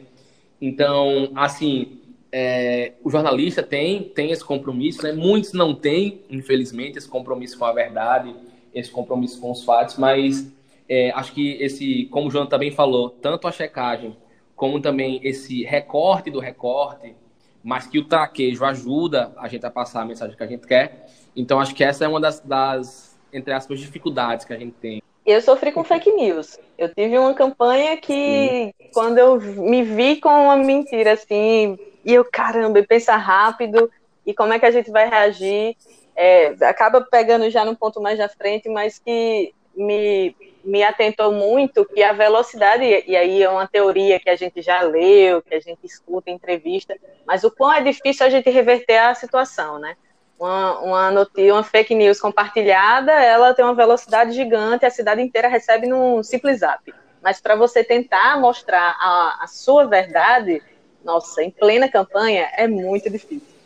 Então, 0.61 1.31
assim, 1.35 2.01
é, 2.33 2.93
o 3.03 3.11
jornalista 3.11 3.63
tem, 3.63 4.05
tem 4.05 4.31
esse 4.31 4.45
compromisso, 4.45 5.03
né? 5.03 5.13
muitos 5.13 5.53
não 5.53 5.75
têm, 5.75 6.23
infelizmente, 6.31 6.99
esse 6.99 7.09
compromisso 7.09 7.59
com 7.59 7.65
a 7.65 7.73
verdade, 7.73 8.35
esse 8.75 8.91
compromisso 8.91 9.41
com 9.41 9.51
os 9.51 9.65
fatos, 9.65 9.97
mas 9.97 10.53
é, 10.89 11.11
acho 11.13 11.33
que 11.33 11.53
esse, 11.63 12.07
como 12.07 12.29
o 12.29 12.31
João 12.31 12.47
também 12.47 12.71
falou, 12.71 13.11
tanto 13.11 13.49
a 13.49 13.53
checagem 13.53 14.17
como 14.55 14.81
também 14.81 15.21
esse 15.23 15.65
recorte 15.65 16.31
do 16.31 16.41
recorte, 16.41 17.15
mas 17.63 17.87
que 17.87 17.99
o 17.99 18.05
traquejo 18.05 18.65
ajuda 18.65 19.33
a 19.37 19.49
gente 19.49 19.67
a 19.67 19.71
passar 19.71 20.03
a 20.03 20.05
mensagem 20.05 20.37
que 20.37 20.43
a 20.43 20.47
gente 20.47 20.67
quer. 20.67 21.07
Então, 21.35 21.61
acho 21.61 21.75
que 21.75 21.85
essa 21.85 22.05
é 22.05 22.09
uma 22.09 22.21
das, 22.21 22.41
das 22.41 23.19
entre 23.33 23.53
aspas, 23.53 23.81
dificuldades 23.81 24.45
que 24.47 24.53
a 24.53 24.59
gente 24.59 24.73
tem. 24.75 25.03
Eu 25.27 25.41
sofri 25.43 25.73
com 25.73 25.83
fake 25.85 26.11
news. 26.13 26.59
Eu 26.79 26.95
tive 26.95 27.19
uma 27.19 27.35
campanha 27.35 27.97
que, 27.97 28.73
Sim. 28.79 28.91
quando 28.93 29.19
eu 29.19 29.41
me 29.41 29.83
vi 29.83 30.17
com 30.21 30.29
uma 30.29 30.57
mentira 30.57 31.13
assim, 31.13 31.79
e 32.05 32.15
eu, 32.15 32.25
caramba, 32.25 32.83
pensar 32.83 33.17
rápido, 33.17 33.91
e 34.25 34.33
como 34.33 34.53
é 34.53 34.59
que 34.59 34.67
a 34.67 34.71
gente 34.71 34.91
vai 34.91 35.09
reagir, 35.09 35.77
é, 36.15 36.55
acaba 36.63 37.01
pegando 37.01 37.51
já 37.51 37.65
no 37.65 37.77
ponto 37.77 38.01
mais 38.01 38.21
à 38.21 38.29
frente, 38.29 38.69
mas 38.69 38.99
que 38.99 39.53
me 39.77 40.35
me 40.67 40.83
atentou 40.83 41.33
muito 41.33 41.85
que 41.85 42.03
a 42.03 42.13
velocidade, 42.13 42.83
e 43.07 43.17
aí 43.17 43.41
é 43.41 43.49
uma 43.49 43.69
teoria 43.69 44.19
que 44.19 44.29
a 44.29 44.35
gente 44.35 44.61
já 44.61 44.83
leu, 44.83 45.41
que 45.41 45.55
a 45.55 45.61
gente 45.61 45.79
escuta 45.85 46.29
em 46.29 46.35
entrevista, 46.35 46.97
mas 47.25 47.45
o 47.45 47.51
quão 47.51 47.73
é 47.73 47.81
difícil 47.81 48.27
a 48.27 48.29
gente 48.29 48.51
reverter 48.51 48.99
a 48.99 49.15
situação, 49.15 49.79
né? 49.79 49.97
Uma, 50.39 50.81
uma 50.81 51.11
notícia, 51.11 51.55
uma 51.55 51.63
fake 51.63 51.95
news 51.95 52.21
compartilhada, 52.21 53.13
ela 53.13 53.55
tem 53.55 53.65
uma 53.65 53.75
velocidade 53.75 54.33
gigante, 54.33 54.85
a 54.85 54.91
cidade 54.91 55.23
inteira 55.23 55.49
recebe 55.49 55.87
num 55.87 56.23
simples 56.23 56.61
zap. 56.61 56.93
Mas 57.23 57.41
para 57.41 57.57
você 57.57 57.83
tentar 57.83 58.39
mostrar 58.39 58.97
a, 59.01 59.39
a 59.43 59.47
sua 59.47 59.87
verdade, 59.87 60.63
nossa, 61.03 61.43
em 61.43 61.51
plena 61.51 61.89
campanha, 61.89 62.51
é 62.55 62.69
muito 62.69 63.09
difícil. 63.09 63.57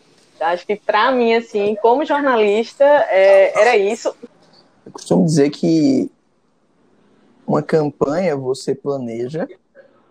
Acho 0.41 0.67
que 0.67 0.77
para 0.77 1.11
mim, 1.13 1.35
assim, 1.35 1.77
como 1.83 2.05
jornalista, 2.05 2.85
é, 2.85 3.61
era 3.61 3.77
isso. 3.77 4.15
Eu 4.87 4.93
costumo 4.93 5.25
dizer 5.25 5.51
que 5.51 6.11
uma 7.47 7.63
campanha 7.63 8.37
você 8.37 8.75
planeja, 8.75 9.49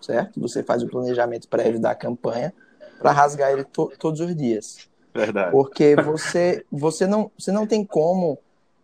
certo? 0.02 0.40
Você 0.42 0.62
faz 0.62 0.84
o 0.84 0.88
planejamento 0.88 1.48
prévio 1.48 1.80
da 1.80 1.96
campanha 1.96 2.54
para 3.00 3.12
rasgar 3.12 3.52
ele 3.52 3.64
to 3.64 3.92
todos 3.98 4.20
os 4.20 4.36
dias. 4.36 4.89
Verdade. 5.14 5.52
Porque 5.52 5.96
você, 5.96 6.66
você, 6.72 7.08
não, 7.08 7.32
você 7.38 7.52
não 7.52 7.66
tem 7.66 7.84
como 7.86 8.38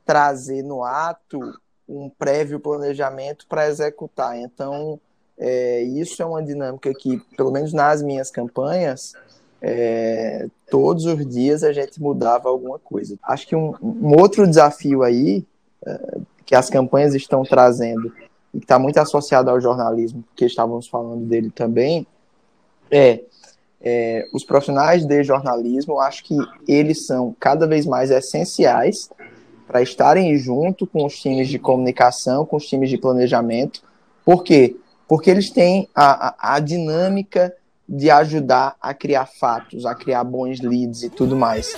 trazer 0.06 0.64
no 0.64 0.84
ato 0.84 1.40
um 1.88 2.10
prévio 2.10 2.60
planejamento 2.60 3.46
para 3.48 3.68
executar. 3.68 4.38
Então, 4.38 5.00
é, 5.38 5.82
isso 5.84 6.22
é 6.22 6.26
uma 6.26 6.44
dinâmica 6.44 6.94
que, 6.94 7.20
pelo 7.36 7.52
menos 7.52 7.74
nas 7.74 8.02
minhas 8.02 8.32
campanhas, 8.32 9.14
é, 9.62 10.48
todos 10.70 11.06
os 11.06 11.26
dias 11.28 11.64
a 11.64 11.72
gente 11.72 12.02
mudava 12.02 12.50
alguma 12.50 12.80
coisa. 12.80 13.18
Acho 13.24 13.48
que 13.48 13.56
um, 13.56 13.74
um 13.82 14.20
outro 14.20 14.48
desafio 14.48 15.04
aí 15.04 15.46
é, 15.86 16.18
que 16.46 16.56
as 16.56 16.70
campanhas 16.70 17.14
estão 17.14 17.44
trazendo 17.44 18.14
e 18.54 18.60
que 18.60 18.66
está 18.66 18.80
muito 18.80 18.98
associado 18.98 19.50
ao 19.50 19.60
jornalismo, 19.60 20.24
porque 20.24 20.46
estávamos 20.46 20.88
falando 20.88 21.26
dele 21.26 21.52
também, 21.52 22.08
é, 22.90 23.24
é, 23.86 24.28
os 24.34 24.44
profissionais 24.44 25.06
de 25.06 25.24
jornalismo, 25.24 26.00
acho 26.00 26.24
que 26.24 26.36
eles 26.68 27.06
são 27.06 27.36
cada 27.40 27.68
vez 27.68 27.86
mais 27.86 28.10
essenciais 28.10 29.12
para 29.68 29.82
estarem 29.82 30.36
junto 30.38 30.88
com 30.88 31.06
os 31.06 31.20
times 31.20 31.48
de 31.48 31.60
comunicação, 31.60 32.46
com 32.46 32.58
os 32.58 32.66
times 32.66 32.90
de 32.90 32.98
planejamento. 32.98 33.84
Por 34.26 34.44
quê? 34.44 34.76
Porque 35.08 35.30
eles 35.30 35.52
têm 35.52 35.88
a, 35.94 36.30
a, 36.30 36.56
a 36.56 36.60
dinâmica 36.60 37.56
de 37.88 38.10
ajudar 38.10 38.76
a 38.82 38.94
criar 38.94 39.28
fatos, 39.28 39.86
a 39.86 39.94
criar 39.94 40.24
bons 40.24 40.60
leads 40.62 41.04
e 41.04 41.10
tudo 41.10 41.36
mais. 41.36 41.76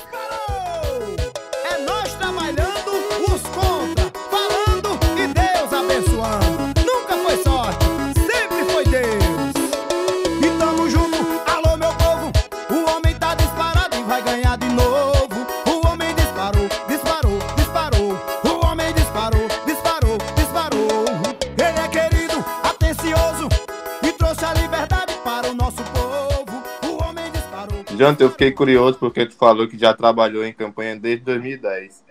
Jonathan, 27.97 28.25
eu 28.25 28.29
fiquei 28.29 28.51
curioso 28.51 28.97
porque 28.99 29.25
tu 29.25 29.35
falou 29.35 29.67
que 29.67 29.77
já 29.77 29.93
trabalhou 29.93 30.45
em 30.45 30.53
campanha 30.53 30.95
desde 30.95 31.25
2010. 31.25 32.03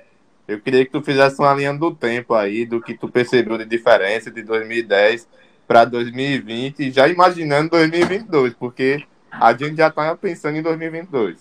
Eu 0.49 0.61
queria 0.61 0.85
que 0.85 0.93
tu 0.93 1.03
fizesse 1.03 1.39
uma 1.41 1.55
linha 1.55 1.73
do 1.73 1.95
tempo 1.95 2.35
aí, 2.35 2.67
do 2.67 2.81
que 2.81 2.95
tu 2.95 3.09
percebeu 3.09 3.57
de 3.59 3.65
diferença 3.65 4.31
de 4.31 4.43
2010 4.43 5.29
para 5.67 5.85
2020, 5.85 6.91
já 6.91 7.09
imaginando 7.09 7.71
2022, 7.71 8.55
porque 8.55 9.03
a 9.31 9.53
gente 9.53 9.77
já 9.77 9.89
está 9.89 10.15
pensando 10.17 10.57
em 10.57 10.63
2022. 10.63 11.39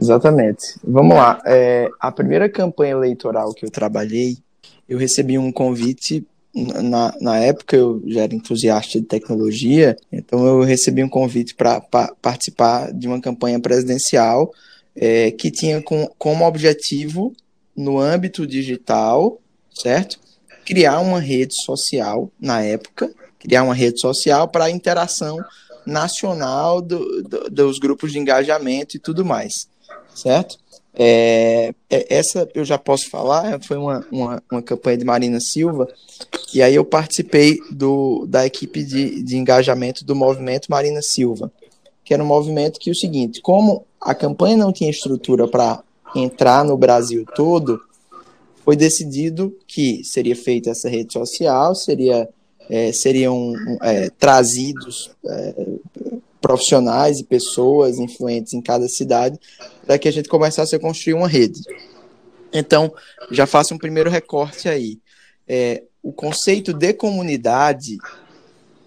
Exatamente. 0.00 0.78
Vamos 0.82 1.16
lá. 1.16 1.40
É, 1.44 1.88
a 2.00 2.10
primeira 2.10 2.48
campanha 2.48 2.92
eleitoral 2.92 3.52
que 3.52 3.64
eu 3.66 3.70
trabalhei, 3.70 4.38
eu 4.88 4.98
recebi 4.98 5.38
um 5.38 5.52
convite 5.52 6.26
na, 6.54 7.14
na 7.20 7.38
época 7.38 7.76
eu 7.76 8.02
já 8.06 8.22
era 8.22 8.34
entusiasta 8.34 9.00
de 9.00 9.06
tecnologia, 9.06 9.96
então 10.10 10.44
eu 10.46 10.62
recebi 10.62 11.02
um 11.04 11.08
convite 11.08 11.54
para 11.54 11.80
pa, 11.80 12.14
participar 12.20 12.92
de 12.92 13.06
uma 13.06 13.20
campanha 13.20 13.60
presidencial 13.60 14.52
é, 14.96 15.30
que 15.30 15.50
tinha 15.50 15.80
com, 15.82 16.08
como 16.18 16.46
objetivo, 16.46 17.32
no 17.76 18.00
âmbito 18.00 18.44
digital, 18.44 19.40
certo? 19.72 20.18
Criar 20.64 20.98
uma 20.98 21.20
rede 21.20 21.54
social, 21.54 22.30
na 22.40 22.60
época, 22.60 23.10
criar 23.38 23.62
uma 23.62 23.74
rede 23.74 24.00
social 24.00 24.48
para 24.48 24.64
a 24.64 24.70
interação 24.70 25.38
nacional 25.86 26.82
do, 26.82 27.22
do, 27.22 27.48
dos 27.48 27.78
grupos 27.78 28.10
de 28.10 28.18
engajamento 28.18 28.96
e 28.96 29.00
tudo 29.00 29.24
mais, 29.24 29.68
certo? 30.14 30.58
É, 31.00 31.72
é, 31.88 32.16
essa 32.16 32.48
eu 32.52 32.64
já 32.64 32.76
posso 32.76 33.08
falar, 33.08 33.62
foi 33.62 33.76
uma, 33.76 34.04
uma, 34.10 34.42
uma, 34.50 34.60
campanha 34.60 34.98
de 34.98 35.04
Marina 35.04 35.38
Silva, 35.38 35.88
e 36.52 36.60
aí 36.60 36.74
eu 36.74 36.84
participei 36.84 37.60
do, 37.70 38.26
da 38.26 38.44
equipe 38.44 38.82
de, 38.82 39.22
de 39.22 39.36
engajamento 39.36 40.04
do 40.04 40.16
movimento 40.16 40.66
Marina 40.68 41.00
Silva, 41.00 41.52
que 42.04 42.12
era 42.12 42.22
um 42.22 42.26
movimento 42.26 42.80
que 42.80 42.90
é 42.90 42.92
o 42.92 42.96
seguinte, 42.96 43.40
como 43.40 43.86
a 44.00 44.12
campanha 44.12 44.56
não 44.56 44.72
tinha 44.72 44.90
estrutura 44.90 45.46
para 45.46 45.84
entrar 46.16 46.64
no 46.64 46.76
Brasil 46.76 47.24
todo, 47.32 47.80
foi 48.64 48.74
decidido 48.74 49.56
que 49.68 50.02
seria 50.02 50.34
feita 50.34 50.70
essa 50.70 50.88
rede 50.88 51.12
social, 51.12 51.76
seria, 51.76 52.28
é, 52.68 52.92
seriam 52.92 53.54
é, 53.82 54.10
trazidos 54.10 55.12
é, 55.24 55.54
profissionais 56.40 57.18
e 57.18 57.24
pessoas 57.24 57.98
influentes 57.98 58.52
em 58.52 58.60
cada 58.60 58.88
cidade 58.88 59.38
para 59.84 59.98
que 59.98 60.08
a 60.08 60.12
gente 60.12 60.28
começasse 60.28 60.74
a 60.74 60.78
construir 60.78 61.14
uma 61.14 61.28
rede. 61.28 61.60
Então, 62.52 62.92
já 63.30 63.46
faço 63.46 63.74
um 63.74 63.78
primeiro 63.78 64.08
recorte 64.08 64.68
aí. 64.68 64.98
É, 65.46 65.82
o 66.02 66.12
conceito 66.12 66.72
de 66.72 66.92
comunidade 66.94 67.98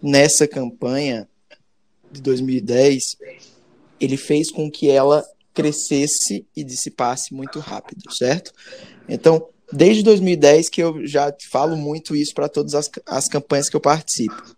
nessa 0.02 0.48
campanha 0.48 1.28
de 2.12 2.22
2010, 2.22 3.18
ele 4.00 4.18
fez 4.18 4.52
com 4.52 4.70
que 4.70 4.90
ela 4.90 5.26
crescesse 5.54 6.46
e 6.56 6.64
dissipasse 6.64 7.34
muito 7.34 7.60
rápido, 7.60 8.12
certo? 8.12 8.52
Então, 9.08 9.48
desde 9.72 10.02
2010 10.04 10.70
que 10.70 10.82
eu 10.82 11.06
já 11.06 11.34
falo 11.50 11.76
muito 11.76 12.16
isso 12.16 12.34
para 12.34 12.50
todas 12.50 12.74
as, 12.74 12.90
as 13.06 13.28
campanhas 13.28 13.70
que 13.70 13.76
eu 13.76 13.82
participo 13.82 14.56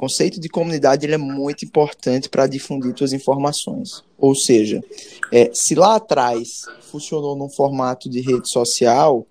conceito 0.00 0.40
de 0.40 0.48
comunidade 0.48 1.04
ele 1.04 1.14
é 1.14 1.18
muito 1.18 1.62
importante 1.62 2.30
para 2.30 2.46
difundir 2.46 2.96
suas 2.96 3.12
informações. 3.12 4.02
Ou 4.16 4.34
seja, 4.34 4.82
é, 5.30 5.50
se 5.52 5.74
lá 5.74 5.96
atrás 5.96 6.62
funcionou 6.90 7.36
num 7.36 7.50
formato 7.50 8.08
de 8.08 8.22
rede 8.22 8.48
social, 8.48 9.26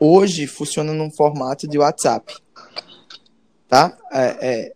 hoje 0.00 0.48
funciona 0.48 0.92
num 0.92 1.08
formato 1.08 1.68
de 1.68 1.78
WhatsApp. 1.78 2.34
Tá? 3.68 3.96
É, 4.12 4.36
é, 4.40 4.72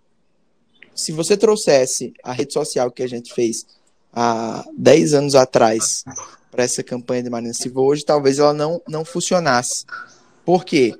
se 0.94 1.10
você 1.10 1.36
trouxesse 1.36 2.14
a 2.22 2.30
rede 2.30 2.52
social 2.52 2.88
que 2.88 3.02
a 3.02 3.08
gente 3.08 3.34
fez 3.34 3.66
há 4.12 4.64
10 4.78 5.14
anos 5.14 5.34
atrás 5.34 6.04
para 6.52 6.62
essa 6.62 6.84
campanha 6.84 7.24
de 7.24 7.30
Marina 7.30 7.52
Silva, 7.52 7.80
hoje 7.80 8.04
talvez 8.04 8.38
ela 8.38 8.54
não, 8.54 8.80
não 8.86 9.04
funcionasse. 9.04 9.84
Por 10.44 10.64
quê? 10.64 10.94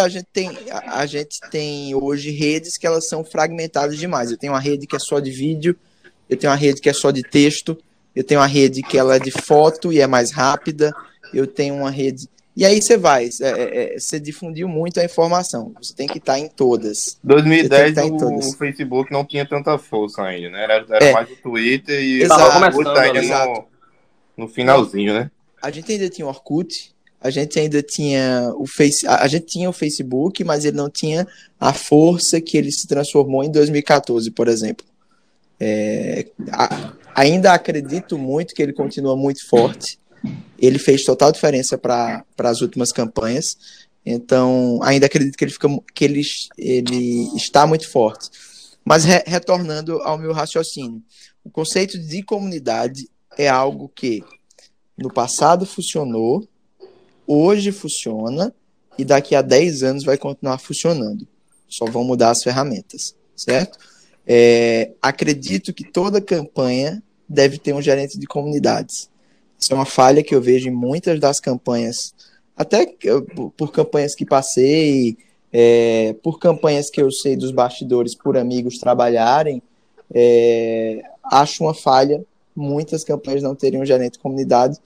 A 0.00 0.08
gente 0.08 0.26
tem 0.32 0.50
a, 0.70 1.06
gente 1.06 1.40
tem 1.50 1.94
hoje 1.94 2.30
redes 2.30 2.76
que 2.76 2.86
elas 2.86 3.08
são 3.08 3.24
fragmentadas 3.24 3.96
demais. 3.96 4.30
Eu 4.30 4.36
tenho 4.36 4.52
uma 4.52 4.60
rede 4.60 4.86
que 4.86 4.96
é 4.96 4.98
só 4.98 5.20
de 5.20 5.30
vídeo, 5.30 5.76
eu 6.28 6.36
tenho 6.36 6.50
uma 6.50 6.58
rede 6.58 6.80
que 6.80 6.88
é 6.88 6.92
só 6.92 7.10
de 7.10 7.22
texto, 7.22 7.76
eu 8.14 8.24
tenho 8.24 8.40
uma 8.40 8.46
rede 8.46 8.82
que 8.82 8.98
ela 8.98 9.16
é 9.16 9.18
de 9.18 9.30
foto 9.30 9.92
e 9.92 10.00
é 10.00 10.06
mais 10.06 10.32
rápida, 10.32 10.92
eu 11.32 11.46
tenho 11.46 11.74
uma 11.74 11.90
rede 11.90 12.28
e 12.58 12.64
aí 12.64 12.82
você 12.82 12.96
vai, 12.96 13.28
é, 13.40 13.48
é, 13.48 13.94
é 13.94 13.98
você 14.00 14.18
difundiu 14.18 14.66
muito 14.66 14.98
a 14.98 15.04
informação. 15.04 15.72
Você 15.80 15.94
tem 15.94 16.08
que 16.08 16.18
estar 16.18 16.40
em 16.40 16.48
todas. 16.48 17.16
2010 17.22 17.96
o, 17.98 18.16
todas. 18.16 18.46
o 18.48 18.58
Facebook 18.58 19.12
não 19.12 19.24
tinha 19.24 19.46
tanta 19.46 19.78
força 19.78 20.22
ainda, 20.22 20.50
né? 20.50 20.64
Era, 20.64 20.84
era 20.90 21.04
é. 21.04 21.12
mais 21.12 21.30
o 21.30 21.36
Twitter 21.36 22.00
e 22.00 22.22
Exato, 22.22 22.54
começando, 22.54 23.64
no, 24.36 24.44
no 24.44 24.48
finalzinho, 24.48 25.14
né? 25.14 25.30
A 25.62 25.70
gente 25.70 25.92
ainda 25.92 26.08
tinha 26.08 26.26
o 26.26 26.30
Orkut, 26.30 26.92
a 27.20 27.30
gente 27.30 27.58
ainda 27.58 27.82
tinha 27.82 28.52
o 28.56 28.66
Face, 28.66 29.06
a 29.06 29.26
gente 29.26 29.46
tinha 29.46 29.68
o 29.68 29.72
Facebook, 29.72 30.44
mas 30.44 30.64
ele 30.64 30.76
não 30.76 30.88
tinha 30.88 31.26
a 31.58 31.72
força 31.72 32.40
que 32.40 32.56
ele 32.56 32.70
se 32.70 32.86
transformou 32.86 33.42
em 33.42 33.50
2014, 33.50 34.30
por 34.30 34.46
exemplo. 34.46 34.86
É, 35.58 36.28
a, 36.52 36.92
ainda 37.14 37.52
acredito 37.52 38.16
muito 38.16 38.54
que 38.54 38.62
ele 38.62 38.72
continua 38.72 39.16
muito 39.16 39.46
forte. 39.48 39.98
Ele 40.58 40.78
fez 40.78 41.04
total 41.04 41.32
diferença 41.32 41.76
para 41.76 42.24
as 42.38 42.60
últimas 42.60 42.92
campanhas. 42.92 43.56
Então, 44.06 44.78
ainda 44.82 45.06
acredito 45.06 45.36
que 45.36 45.44
ele 45.44 45.52
fica 45.52 45.68
que 45.92 46.04
ele, 46.04 46.22
ele 46.56 47.36
está 47.36 47.66
muito 47.66 47.90
forte. 47.90 48.30
Mas 48.84 49.04
re, 49.04 49.24
retornando 49.26 50.00
ao 50.02 50.16
meu 50.16 50.32
raciocínio, 50.32 51.02
o 51.44 51.50
conceito 51.50 51.98
de 51.98 52.22
comunidade 52.22 53.08
é 53.36 53.48
algo 53.48 53.90
que 53.92 54.22
no 54.96 55.12
passado 55.12 55.66
funcionou 55.66 56.48
hoje 57.28 57.70
funciona 57.70 58.52
e 58.98 59.04
daqui 59.04 59.34
a 59.34 59.42
10 59.42 59.82
anos 59.82 60.04
vai 60.04 60.16
continuar 60.16 60.58
funcionando. 60.58 61.28
Só 61.68 61.84
vão 61.84 62.02
mudar 62.02 62.30
as 62.30 62.42
ferramentas, 62.42 63.14
certo? 63.36 63.78
É, 64.26 64.92
acredito 65.00 65.72
que 65.72 65.84
toda 65.84 66.20
campanha 66.20 67.02
deve 67.28 67.58
ter 67.58 67.74
um 67.74 67.82
gerente 67.82 68.18
de 68.18 68.26
comunidades. 68.26 69.10
Isso 69.58 69.72
é 69.72 69.76
uma 69.76 69.84
falha 69.84 70.22
que 70.22 70.34
eu 70.34 70.40
vejo 70.40 70.68
em 70.68 70.72
muitas 70.72 71.20
das 71.20 71.38
campanhas, 71.38 72.14
até 72.56 72.86
por 73.56 73.70
campanhas 73.70 74.14
que 74.14 74.24
passei, 74.24 75.16
é, 75.52 76.14
por 76.22 76.38
campanhas 76.38 76.90
que 76.90 77.00
eu 77.00 77.10
sei 77.10 77.36
dos 77.36 77.52
bastidores, 77.52 78.14
por 78.14 78.36
amigos 78.36 78.78
trabalharem, 78.78 79.62
é, 80.12 81.02
acho 81.30 81.64
uma 81.64 81.74
falha 81.74 82.24
muitas 82.58 83.04
campanhas 83.04 83.42
não 83.42 83.54
teriam 83.54 83.82
um 83.82 83.86
gerente 83.86 84.14
de 84.14 84.18
comunidade 84.18 84.78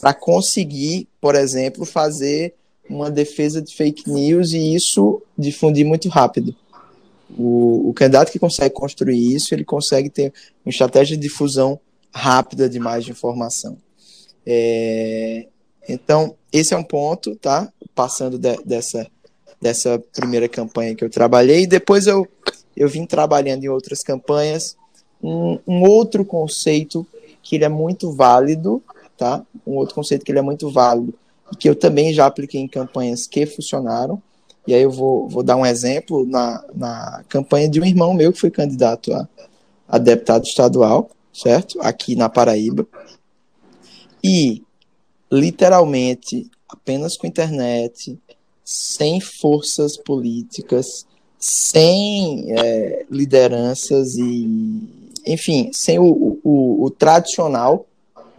para 0.00 0.14
conseguir, 0.14 1.08
por 1.20 1.34
exemplo, 1.34 1.84
fazer 1.84 2.54
uma 2.88 3.10
defesa 3.10 3.62
de 3.62 3.74
fake 3.74 4.10
news 4.10 4.52
e 4.52 4.74
isso 4.74 5.22
difundir 5.38 5.86
muito 5.86 6.08
rápido. 6.08 6.54
O, 7.38 7.90
o 7.90 7.94
candidato 7.94 8.32
que 8.32 8.38
consegue 8.38 8.74
construir 8.74 9.34
isso, 9.34 9.54
ele 9.54 9.64
consegue 9.64 10.10
ter 10.10 10.32
uma 10.64 10.70
estratégia 10.70 11.16
de 11.16 11.22
difusão 11.22 11.78
rápida 12.12 12.68
de 12.68 12.80
mais 12.80 13.04
de 13.04 13.12
informação. 13.12 13.78
É, 14.44 15.46
então, 15.88 16.34
esse 16.52 16.74
é 16.74 16.76
um 16.76 16.82
ponto, 16.82 17.36
tá? 17.36 17.72
Passando 17.94 18.38
de, 18.38 18.56
dessa, 18.64 19.06
dessa 19.60 20.02
primeira 20.12 20.48
campanha 20.48 20.94
que 20.94 21.04
eu 21.04 21.10
trabalhei. 21.10 21.66
Depois 21.66 22.06
eu, 22.06 22.26
eu 22.76 22.88
vim 22.88 23.06
trabalhando 23.06 23.64
em 23.64 23.68
outras 23.68 24.02
campanhas. 24.02 24.76
Um, 25.22 25.58
um 25.66 25.82
outro 25.82 26.24
conceito 26.24 27.06
que 27.42 27.56
ele 27.56 27.64
é 27.64 27.68
muito 27.68 28.12
válido, 28.12 28.82
tá? 29.20 29.44
Um 29.66 29.76
outro 29.76 29.94
conceito 29.94 30.24
que 30.24 30.32
ele 30.32 30.38
é 30.38 30.42
muito 30.42 30.70
válido 30.70 31.12
e 31.52 31.56
que 31.56 31.68
eu 31.68 31.76
também 31.76 32.14
já 32.14 32.24
apliquei 32.24 32.58
em 32.58 32.66
campanhas 32.66 33.26
que 33.26 33.44
funcionaram. 33.44 34.20
E 34.66 34.72
aí 34.72 34.80
eu 34.80 34.90
vou, 34.90 35.28
vou 35.28 35.42
dar 35.42 35.56
um 35.56 35.66
exemplo 35.66 36.24
na, 36.24 36.64
na 36.74 37.22
campanha 37.28 37.68
de 37.68 37.78
um 37.78 37.84
irmão 37.84 38.14
meu 38.14 38.32
que 38.32 38.40
foi 38.40 38.50
candidato 38.50 39.12
a, 39.12 39.28
a 39.86 39.98
deputado 39.98 40.44
estadual, 40.44 41.10
certo? 41.34 41.78
Aqui 41.82 42.16
na 42.16 42.30
Paraíba. 42.30 42.86
E 44.24 44.62
literalmente 45.30 46.50
apenas 46.66 47.18
com 47.18 47.26
internet, 47.26 48.18
sem 48.64 49.20
forças 49.20 49.98
políticas, 49.98 51.04
sem 51.38 52.46
é, 52.58 53.04
lideranças 53.10 54.14
e, 54.16 54.82
enfim, 55.26 55.70
sem 55.74 55.98
o, 55.98 56.38
o, 56.42 56.84
o, 56.84 56.90
tradicional 56.90 57.86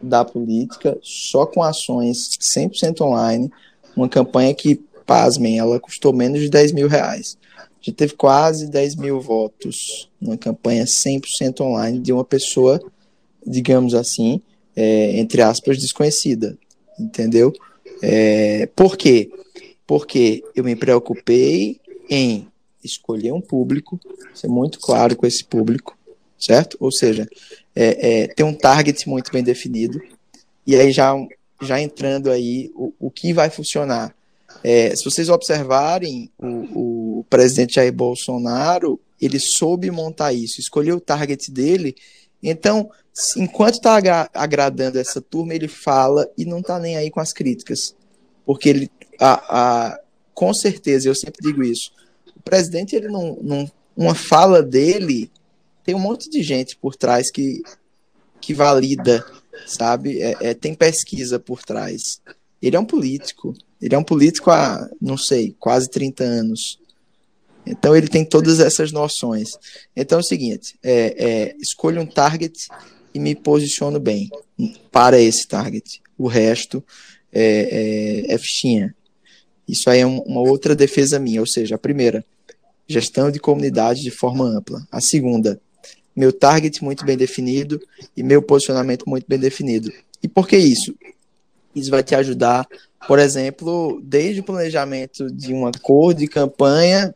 da 0.01 0.24
política, 0.25 0.98
só 1.01 1.46
com 1.46 1.63
ações 1.63 2.29
100% 2.39 3.01
online, 3.01 3.51
uma 3.96 4.10
campanha 4.10 4.53
que, 4.53 4.81
pasmem, 5.05 5.60
ela 5.60 5.79
custou 5.79 6.13
menos 6.13 6.39
de 6.39 6.50
10 6.50 6.72
mil 6.72 6.88
reais. 6.88 7.38
Gente 7.81 7.96
teve 7.96 8.13
quase 8.13 8.70
10 8.70 8.96
mil 8.96 9.20
votos 9.20 10.10
numa 10.20 10.38
campanha 10.38 10.86
100% 10.86 11.62
online 11.62 12.00
de 12.00 12.13
uma 12.13 12.24
pessoa, 12.24 12.79
digamos 13.46 13.93
assim, 13.93 14.41
é, 14.75 15.20
entre 15.20 15.41
aspas, 15.41 15.79
desconhecida 15.79 16.58
entendeu? 17.01 17.53
É, 18.01 18.67
por 18.67 18.98
quê? 18.98 19.29
Porque 19.86 20.43
eu 20.55 20.63
me 20.63 20.75
preocupei 20.75 21.79
em 22.10 22.48
escolher 22.84 23.31
um 23.31 23.41
público, 23.41 24.00
ser 24.34 24.48
muito 24.48 24.79
claro 24.79 25.15
com 25.15 25.25
esse 25.25 25.43
público, 25.43 25.98
certo? 26.38 26.77
Ou 26.79 26.91
seja, 26.91 27.27
é, 27.75 28.23
é, 28.23 28.27
ter 28.27 28.43
um 28.43 28.53
target 28.53 29.07
muito 29.07 29.31
bem 29.31 29.43
definido, 29.43 30.01
e 30.65 30.75
aí 30.75 30.91
já, 30.91 31.13
já 31.61 31.79
entrando 31.79 32.29
aí 32.29 32.71
o, 32.75 32.93
o 32.99 33.11
que 33.11 33.33
vai 33.33 33.49
funcionar. 33.49 34.13
É, 34.63 34.95
se 34.95 35.03
vocês 35.03 35.29
observarem, 35.29 36.29
o, 36.37 37.19
o 37.19 37.25
presidente 37.29 37.75
Jair 37.75 37.93
Bolsonaro, 37.93 38.99
ele 39.19 39.39
soube 39.39 39.89
montar 39.89 40.33
isso, 40.33 40.59
escolheu 40.59 40.97
o 40.97 41.01
target 41.01 41.51
dele, 41.51 41.95
então 42.43 42.89
enquanto 43.35 43.75
está 43.75 44.29
agradando 44.33 44.97
essa 44.99 45.21
turma, 45.21 45.53
ele 45.53 45.67
fala 45.67 46.29
e 46.37 46.45
não 46.45 46.59
está 46.59 46.79
nem 46.79 46.97
aí 46.97 47.09
com 47.09 47.19
as 47.19 47.33
críticas. 47.33 47.95
Porque 48.45 48.69
ele, 48.69 48.91
a, 49.19 49.89
a, 49.89 49.99
com 50.33 50.53
certeza, 50.53 51.07
eu 51.07 51.15
sempre 51.15 51.41
digo 51.41 51.63
isso, 51.63 51.91
o 52.35 52.41
presidente, 52.41 52.95
ele 52.95 53.07
não, 53.07 53.37
não, 53.41 53.71
uma 53.95 54.15
fala 54.15 54.63
dele, 54.63 55.29
tem 55.83 55.95
um 55.95 56.00
monte 56.00 56.29
de 56.29 56.41
gente 56.43 56.75
por 56.77 56.95
trás 56.95 57.29
que, 57.31 57.61
que 58.39 58.53
valida, 58.53 59.25
sabe? 59.65 60.21
É, 60.21 60.38
é, 60.41 60.53
tem 60.53 60.73
pesquisa 60.73 61.39
por 61.39 61.63
trás. 61.63 62.21
Ele 62.61 62.75
é 62.75 62.79
um 62.79 62.85
político. 62.85 63.53
Ele 63.81 63.95
é 63.95 63.97
um 63.97 64.03
político 64.03 64.51
há, 64.51 64.89
não 65.01 65.17
sei, 65.17 65.55
quase 65.59 65.89
30 65.89 66.23
anos. 66.23 66.79
Então 67.65 67.95
ele 67.95 68.07
tem 68.07 68.25
todas 68.25 68.59
essas 68.59 68.91
noções. 68.91 69.51
Então 69.95 70.19
é 70.19 70.21
o 70.21 70.25
seguinte: 70.25 70.75
é, 70.84 71.15
é, 71.17 71.56
escolha 71.60 72.01
um 72.01 72.06
target 72.06 72.67
e 73.13 73.19
me 73.19 73.36
posiciono 73.36 73.99
bem 73.99 74.29
para 74.91 75.19
esse 75.19 75.47
target. 75.47 76.01
O 76.17 76.27
resto 76.27 76.84
é, 77.32 78.25
é, 78.29 78.34
é 78.34 78.38
fichinha. 78.38 78.95
Isso 79.67 79.89
aí 79.89 79.99
é 79.99 80.06
um, 80.06 80.19
uma 80.19 80.41
outra 80.41 80.75
defesa 80.75 81.19
minha, 81.19 81.39
ou 81.39 81.47
seja, 81.47 81.75
a 81.75 81.79
primeira, 81.79 82.25
gestão 82.88 83.32
de 83.32 83.39
comunidade 83.39 84.01
de 84.01 84.12
forma 84.12 84.45
ampla. 84.45 84.86
A 84.91 84.99
segunda, 84.99 85.60
meu 86.15 86.34
target 86.34 86.84
muito 86.84 87.06
bem 87.06 87.17
definido 87.17 87.82
e 88.15 88.24
meu 88.24 88.41
posicionamento 88.41 89.08
muito 89.08 89.26
bem 89.28 89.39
definido. 89.39 89.91
E 90.21 90.28
por 90.28 90.47
que 90.47 90.58
isso? 90.58 90.93
Isso 91.76 91.89
vai 91.89 92.04
te 92.04 92.13
ajudar, 92.15 92.67
por 93.08 93.17
exemplo, 93.17 94.00
desde 94.04 94.41
o 94.41 94.43
planejamento 94.43 95.32
de 95.32 95.54
uma 95.54 95.71
cor 95.71 96.13
de 96.13 96.28
campanha, 96.28 97.15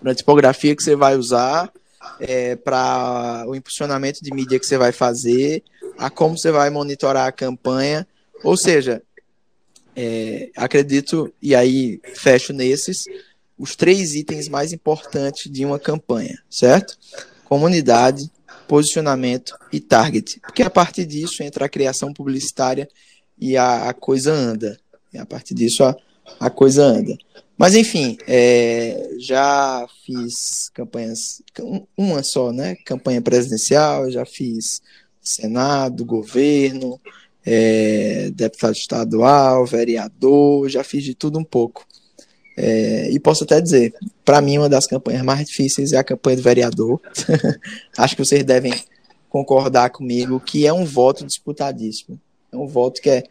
para 0.00 0.12
a 0.12 0.14
tipografia 0.14 0.74
que 0.74 0.82
você 0.82 0.96
vai 0.96 1.16
usar, 1.16 1.72
é, 2.20 2.56
para 2.56 3.44
o 3.46 3.54
impulsionamento 3.54 4.22
de 4.22 4.32
mídia 4.32 4.58
que 4.58 4.66
você 4.66 4.78
vai 4.78 4.92
fazer, 4.92 5.62
a 5.96 6.08
como 6.08 6.38
você 6.38 6.50
vai 6.50 6.70
monitorar 6.70 7.26
a 7.26 7.32
campanha. 7.32 8.06
Ou 8.42 8.56
seja, 8.56 9.02
é, 9.96 10.50
acredito, 10.56 11.32
e 11.42 11.54
aí 11.54 12.00
fecho 12.14 12.52
nesses, 12.52 13.04
os 13.58 13.74
três 13.74 14.14
itens 14.14 14.48
mais 14.48 14.72
importantes 14.72 15.50
de 15.50 15.64
uma 15.64 15.78
campanha, 15.78 16.38
certo? 16.48 16.96
Comunidade, 17.48 18.30
posicionamento 18.66 19.56
e 19.72 19.80
target. 19.80 20.38
Porque 20.40 20.62
a 20.62 20.70
partir 20.70 21.06
disso 21.06 21.42
entra 21.42 21.64
a 21.64 21.68
criação 21.68 22.12
publicitária 22.12 22.88
e 23.38 23.56
a, 23.56 23.88
a 23.88 23.94
coisa 23.94 24.32
anda. 24.32 24.78
E 25.12 25.18
a 25.18 25.24
partir 25.24 25.54
disso 25.54 25.82
a, 25.84 25.96
a 26.38 26.50
coisa 26.50 26.84
anda. 26.84 27.16
Mas 27.56 27.74
enfim, 27.74 28.16
é, 28.28 29.10
já 29.18 29.84
fiz 30.06 30.70
campanhas, 30.72 31.42
uma 31.96 32.22
só, 32.22 32.52
né? 32.52 32.76
Campanha 32.84 33.20
presidencial, 33.20 34.10
já 34.10 34.24
fiz 34.24 34.80
Senado, 35.20 36.04
governo, 36.04 37.00
é, 37.44 38.30
deputado 38.30 38.74
estadual, 38.74 39.66
vereador, 39.66 40.68
já 40.68 40.84
fiz 40.84 41.02
de 41.02 41.14
tudo 41.14 41.38
um 41.38 41.44
pouco. 41.44 41.84
É, 42.56 43.10
e 43.10 43.18
posso 43.18 43.44
até 43.44 43.60
dizer, 43.60 43.92
para 44.28 44.42
mim, 44.42 44.58
uma 44.58 44.68
das 44.68 44.86
campanhas 44.86 45.22
mais 45.22 45.48
difíceis 45.48 45.94
é 45.94 45.96
a 45.96 46.04
campanha 46.04 46.36
do 46.36 46.42
vereador. 46.42 47.00
Acho 47.96 48.14
que 48.14 48.22
vocês 48.22 48.44
devem 48.44 48.74
concordar 49.30 49.88
comigo 49.88 50.38
que 50.38 50.66
é 50.66 50.72
um 50.72 50.84
voto 50.84 51.24
disputadíssimo. 51.24 52.20
É 52.52 52.56
um 52.58 52.66
voto 52.66 53.00
que 53.00 53.08
é 53.08 53.22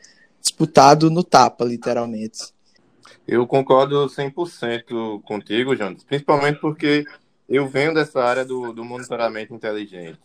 disputado 0.42 1.12
no 1.12 1.24
tapa, 1.24 1.64
literalmente. 1.64 2.52
Eu 3.28 3.46
concordo 3.46 4.08
100% 4.08 5.22
contigo, 5.22 5.76
Jonas, 5.76 6.04
principalmente 6.04 6.60
porque 6.60 7.06
eu 7.48 7.68
venho 7.68 7.94
dessa 7.94 8.24
área 8.24 8.44
do, 8.44 8.74
do 8.74 8.84
monitoramento 8.84 9.54
inteligente. 9.54 10.18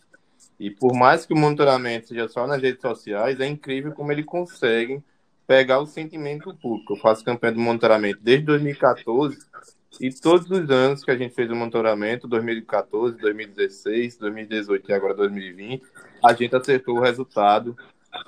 E 0.59 0.71
por 0.71 0.95
mais 0.95 1.23
que 1.23 1.35
o 1.35 1.37
monitoramento 1.37 2.07
seja 2.07 2.27
só 2.27 2.47
nas 2.47 2.59
redes 2.59 2.81
sociais, 2.81 3.39
é 3.39 3.45
incrível 3.45 3.91
como 3.91 4.11
ele 4.11 4.23
consegue 4.23 5.03
pegar 5.45 5.79
o 5.81 5.85
sentimento 5.85 6.51
público. 6.55 6.93
Eu 6.93 6.97
faço 6.97 7.23
campanha 7.23 7.53
de 7.53 7.59
monitoramento 7.59 8.17
desde 8.23 8.47
2014 8.47 9.37
e 9.99 10.11
todos 10.11 10.49
os 10.49 10.69
anos 10.69 11.03
que 11.03 11.11
a 11.11 11.17
gente 11.17 11.33
fez 11.33 11.49
o 11.51 11.55
monitoramento, 11.55 12.27
2014, 12.27 13.17
2016, 13.17 14.17
2018 14.17 14.89
e 14.89 14.93
agora 14.93 15.13
2020, 15.13 15.83
a 16.23 16.33
gente 16.33 16.55
acertou 16.55 16.97
o 16.97 17.01
resultado 17.01 17.75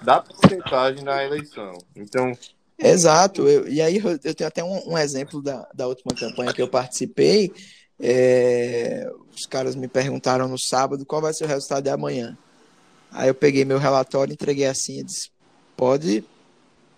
da 0.04 0.22
porcentagem 0.22 1.04
da 1.04 1.24
eleição. 1.24 1.74
Então, 1.96 2.32
Exato. 2.78 3.48
Eu, 3.48 3.68
e 3.68 3.82
aí 3.82 3.98
eu, 3.98 4.20
eu 4.24 4.36
tenho 4.36 4.48
até 4.48 4.64
um, 4.64 4.94
um, 4.94 4.98
exemplo 4.98 5.42
da, 5.42 5.68
da 5.74 5.88
última 5.88 6.14
campanha 6.14 6.54
que 6.54 6.62
eu 6.62 6.68
participei. 6.68 7.52
É, 8.00 9.10
os 9.34 9.46
caras 9.46 9.76
me 9.76 9.88
perguntaram 9.88 10.48
no 10.48 10.60
sábado 10.60 11.06
qual 11.06 11.22
vai 11.22 11.34
ser 11.34 11.46
o 11.46 11.48
resultado 11.48 11.84
de 11.84 11.90
amanhã. 11.90 12.38
Aí 13.12 13.30
eu 13.30 13.36
peguei 13.36 13.64
meu 13.64 13.78
relatório, 13.78 14.34
entreguei 14.34 14.66
assim 14.66 15.00
e 15.00 15.04
disse: 15.04 15.30
pode, 15.78 16.24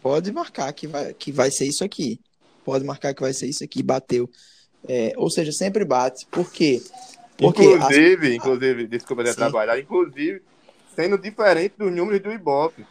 pode 0.02 0.32
marcar 0.32 0.74
que 0.74 0.88
vai, 0.88 1.14
que 1.14 1.32
vai 1.32 1.52
ser 1.52 1.66
isso 1.66 1.84
aqui. 1.84 2.20
Pode 2.66 2.84
marcar 2.84 3.14
que 3.14 3.22
vai 3.22 3.34
ser 3.34 3.48
isso 3.48 3.64
aqui. 3.64 3.84
Bateu. 3.84 4.30
É, 4.88 5.14
ou 5.18 5.30
seja, 5.30 5.52
sempre 5.52 5.84
bate. 5.84 6.26
Por 6.32 6.52
quê? 6.52 6.82
Porque 7.38 7.64
inclusive, 7.64 8.28
as... 8.28 8.34
inclusive, 8.34 8.88
desculpa 8.88 9.24
de 9.24 9.36
trabalhar, 9.36 9.80
inclusive, 9.80 10.42
sendo 10.96 11.18
diferente 11.18 11.76
dos 11.78 11.92
números 11.92 12.22
do 12.22 12.32
Ibope. 12.32 12.86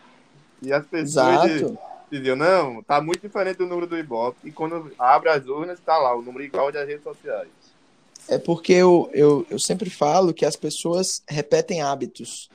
E 0.62 0.72
as 0.72 0.86
pessoas. 0.86 1.50
Exato 1.50 1.78
diziam, 2.10 2.36
não, 2.36 2.82
tá 2.82 3.00
muito 3.00 3.20
diferente 3.20 3.58
do 3.58 3.66
número 3.66 3.86
do 3.86 3.98
Ibope. 3.98 4.38
E 4.44 4.52
quando 4.52 4.92
abre 4.98 5.28
as 5.28 5.46
urnas, 5.46 5.80
tá 5.80 5.96
lá, 5.98 6.16
o 6.16 6.22
número 6.22 6.44
igual 6.44 6.70
das 6.70 6.86
redes 6.86 7.02
sociais. 7.02 7.48
É 8.28 8.38
porque 8.38 8.72
eu, 8.72 9.10
eu, 9.12 9.46
eu 9.50 9.58
sempre 9.58 9.88
falo 9.90 10.34
que 10.34 10.44
as 10.44 10.56
pessoas 10.56 11.22
repetem 11.28 11.82
hábitos. 11.82 12.50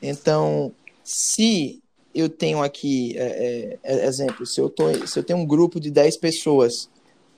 Então, 0.00 0.72
se 1.02 1.82
eu 2.14 2.28
tenho 2.28 2.62
aqui, 2.62 3.16
é, 3.16 3.78
é, 3.82 4.02
é 4.02 4.06
exemplo, 4.06 4.46
se 4.46 4.60
eu, 4.60 4.68
tô, 4.68 4.92
se 5.06 5.18
eu 5.18 5.24
tenho 5.24 5.38
um 5.38 5.46
grupo 5.46 5.80
de 5.80 5.90
10 5.90 6.16
pessoas 6.18 6.88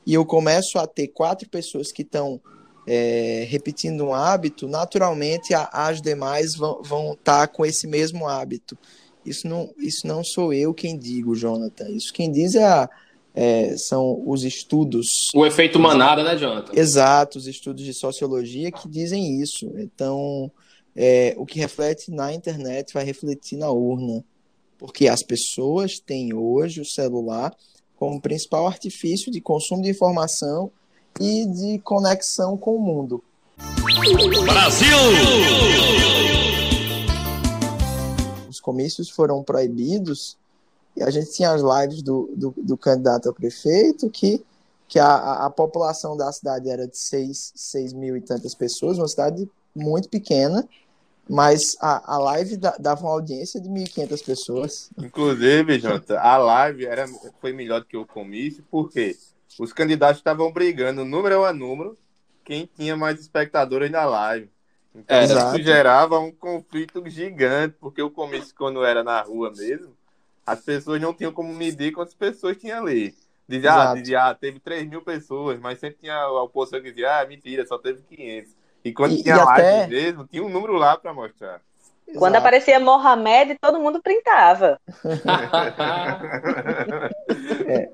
e 0.08 0.14
eu 0.14 0.24
começo 0.24 0.78
a 0.78 0.86
ter 0.86 1.08
quatro 1.08 1.46
pessoas 1.50 1.92
que 1.92 2.00
estão 2.00 2.40
é, 2.86 3.46
repetindo 3.46 4.06
um 4.06 4.14
hábito, 4.14 4.66
naturalmente 4.66 5.52
a, 5.52 5.68
as 5.70 6.00
demais 6.00 6.54
vão 6.54 7.12
estar 7.12 7.46
tá 7.46 7.46
com 7.46 7.66
esse 7.66 7.86
mesmo 7.86 8.26
hábito. 8.26 8.78
Isso 9.22 9.46
não, 9.46 9.70
isso 9.76 10.06
não 10.06 10.24
sou 10.24 10.50
eu 10.50 10.72
quem 10.72 10.98
digo, 10.98 11.34
Jonathan. 11.34 11.90
Isso 11.90 12.10
quem 12.10 12.32
diz 12.32 12.54
é, 12.54 12.64
a, 12.64 12.88
é 13.34 13.76
são 13.76 14.22
os 14.26 14.44
estudos. 14.44 15.28
O 15.34 15.44
efeito 15.44 15.78
manada, 15.78 16.24
né, 16.24 16.38
Jonathan? 16.38 16.72
Exato, 16.74 17.36
os 17.36 17.46
estudos 17.46 17.84
de 17.84 17.92
sociologia 17.92 18.72
que 18.72 18.88
dizem 18.88 19.42
isso. 19.42 19.70
Então, 19.76 20.50
é, 20.96 21.34
o 21.36 21.44
que 21.44 21.58
reflete 21.58 22.10
na 22.10 22.32
internet 22.32 22.94
vai 22.94 23.04
refletir 23.04 23.58
na 23.58 23.70
urna. 23.70 24.24
Porque 24.78 25.06
as 25.06 25.22
pessoas 25.22 26.00
têm 26.00 26.32
hoje 26.32 26.80
o 26.80 26.84
celular 26.86 27.54
como 27.98 28.20
principal 28.20 28.66
artifício 28.66 29.30
de 29.30 29.40
consumo 29.40 29.82
de 29.82 29.90
informação 29.90 30.70
e 31.20 31.46
de 31.46 31.78
conexão 31.80 32.56
com 32.56 32.76
o 32.76 32.80
mundo. 32.80 33.22
Brasil! 34.44 34.96
Os 38.48 38.60
comícios 38.60 39.10
foram 39.10 39.42
proibidos 39.42 40.38
e 40.96 41.02
a 41.02 41.10
gente 41.10 41.32
tinha 41.32 41.52
as 41.52 41.62
lives 41.62 42.02
do, 42.02 42.30
do, 42.34 42.54
do 42.56 42.76
candidato 42.76 43.28
a 43.28 43.32
prefeito 43.32 44.08
que, 44.10 44.44
que 44.86 44.98
a, 44.98 45.46
a 45.46 45.50
população 45.50 46.16
da 46.16 46.30
cidade 46.32 46.68
era 46.68 46.86
de 46.86 46.96
6, 46.96 47.52
6 47.54 47.92
mil 47.92 48.16
e 48.16 48.20
tantas 48.20 48.54
pessoas, 48.54 48.98
uma 48.98 49.08
cidade 49.08 49.48
muito 49.74 50.08
pequena, 50.08 50.68
mas 51.28 51.76
a, 51.80 52.14
a 52.14 52.18
live 52.18 52.56
dava 52.56 53.02
uma 53.02 53.12
audiência 53.12 53.60
de 53.60 53.68
1.500 53.68 54.24
pessoas. 54.24 54.90
Inclusive, 54.96 55.78
Jota, 55.78 56.18
a 56.18 56.36
live 56.36 56.86
era, 56.86 57.06
foi 57.40 57.52
melhor 57.52 57.80
do 57.80 57.86
que 57.86 57.96
o 57.96 58.06
comício, 58.06 58.64
porque 58.70 59.16
os 59.58 59.72
candidatos 59.72 60.18
estavam 60.18 60.52
brigando 60.52 61.04
número 61.04 61.44
a 61.44 61.52
número 61.52 61.96
quem 62.44 62.68
tinha 62.74 62.96
mais 62.96 63.20
espectadores 63.20 63.90
na 63.90 64.06
live. 64.06 64.48
Então, 64.94 65.16
é, 65.16 65.24
isso 65.24 65.62
gerava 65.62 66.18
um 66.18 66.32
conflito 66.32 67.08
gigante, 67.08 67.76
porque 67.78 68.00
o 68.00 68.10
comício, 68.10 68.54
quando 68.56 68.82
era 68.82 69.04
na 69.04 69.20
rua 69.20 69.52
mesmo, 69.54 69.94
as 70.46 70.60
pessoas 70.60 71.00
não 71.00 71.12
tinham 71.12 71.30
como 71.30 71.52
medir 71.52 71.92
quantas 71.92 72.14
pessoas 72.14 72.56
tinha 72.56 72.78
ali. 72.78 73.14
Dizia, 73.46 73.74
ah, 73.74 73.94
dizia, 73.94 74.24
ah, 74.24 74.34
teve 74.34 74.58
3 74.60 74.88
mil 74.88 75.02
pessoas, 75.02 75.60
mas 75.60 75.78
sempre 75.78 76.00
tinha 76.00 76.14
a 76.14 76.42
oposição 76.42 76.80
que 76.80 76.90
dizia, 76.90 77.20
ah, 77.20 77.26
mentira, 77.26 77.66
só 77.66 77.78
teve 77.78 78.02
500. 78.02 78.57
E 78.88 78.92
quando 78.92 79.12
e, 79.12 79.22
tinha 79.22 79.34
e 79.34 79.38
live 79.38 79.52
até... 79.52 79.86
mesmo, 79.86 80.26
tinha 80.26 80.42
um 80.42 80.48
número 80.48 80.74
lá 80.74 80.96
para 80.96 81.12
mostrar. 81.12 81.60
Quando 82.16 82.34
Exato. 82.34 82.38
aparecia 82.38 82.80
Mohamed, 82.80 83.58
todo 83.60 83.78
mundo 83.78 84.00
printava. 84.02 84.80
é. 87.68 87.90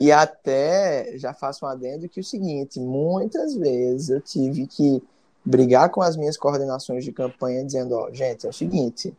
E 0.00 0.12
até 0.12 1.12
já 1.16 1.34
faço 1.34 1.66
um 1.66 1.68
adendo 1.68 2.08
que 2.08 2.20
é 2.20 2.22
o 2.22 2.24
seguinte, 2.24 2.78
muitas 2.78 3.56
vezes 3.56 4.10
eu 4.10 4.20
tive 4.20 4.66
que 4.66 5.02
brigar 5.44 5.90
com 5.90 6.00
as 6.00 6.16
minhas 6.16 6.36
coordenações 6.36 7.04
de 7.04 7.10
campanha 7.10 7.64
dizendo, 7.64 7.96
ó, 7.96 8.10
gente, 8.12 8.46
é 8.46 8.48
o 8.48 8.52
seguinte, 8.52 9.12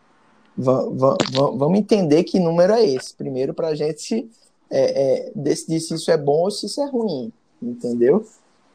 vamos 0.55 1.79
entender 1.79 2.23
que 2.23 2.39
número 2.39 2.73
é 2.73 2.85
esse, 2.85 3.13
primeiro 3.13 3.53
para 3.53 3.69
a 3.69 3.75
gente 3.75 4.29
é, 4.69 5.27
é, 5.27 5.31
decidir 5.35 5.81
se 5.81 5.95
isso 5.95 6.11
é 6.11 6.17
bom 6.17 6.43
ou 6.43 6.51
se 6.51 6.67
isso 6.67 6.81
é 6.81 6.85
ruim, 6.85 7.33
entendeu? 7.61 8.25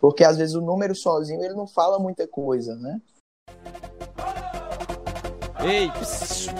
Porque 0.04 0.22
às 0.22 0.36
vezes 0.36 0.54
o 0.54 0.60
número 0.60 0.94
sozinho 0.94 1.42
ele 1.42 1.54
não 1.54 1.66
fala 1.66 1.98
muita 1.98 2.28
coisa, 2.28 2.76
né? 2.76 3.00
Ei, 5.60 5.90
pss, 5.92 6.50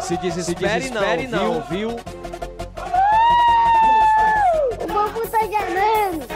se 0.00 0.16
desespere, 0.16 0.82
se 0.82 0.90
desespere 0.90 1.28
não, 1.28 1.54
não, 1.54 1.60
viu? 1.68 1.90
viu? 1.90 1.96
O 4.82 4.86
povo 4.88 5.30
tá 5.30 5.46
ganhando. 5.46 6.26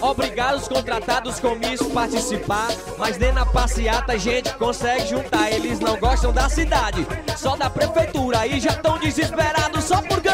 Obrigado 0.00 0.56
os 0.56 0.66
contratados 0.66 1.40
com 1.40 1.58
isso 1.70 1.90
participar, 1.90 2.68
mas 2.96 3.18
nem 3.18 3.32
na 3.32 3.44
passeata 3.44 4.14
a 4.14 4.16
gente 4.16 4.50
consegue 4.54 5.08
juntar. 5.08 5.52
Eles 5.52 5.78
não 5.78 6.00
gostam 6.00 6.32
da 6.32 6.48
cidade, 6.48 7.06
só 7.36 7.54
da 7.54 7.68
prefeitura 7.68 8.46
e 8.46 8.58
já 8.58 8.70
estão 8.70 8.98
desesperados 8.98 9.84
só 9.84 10.00
porque 10.00 10.30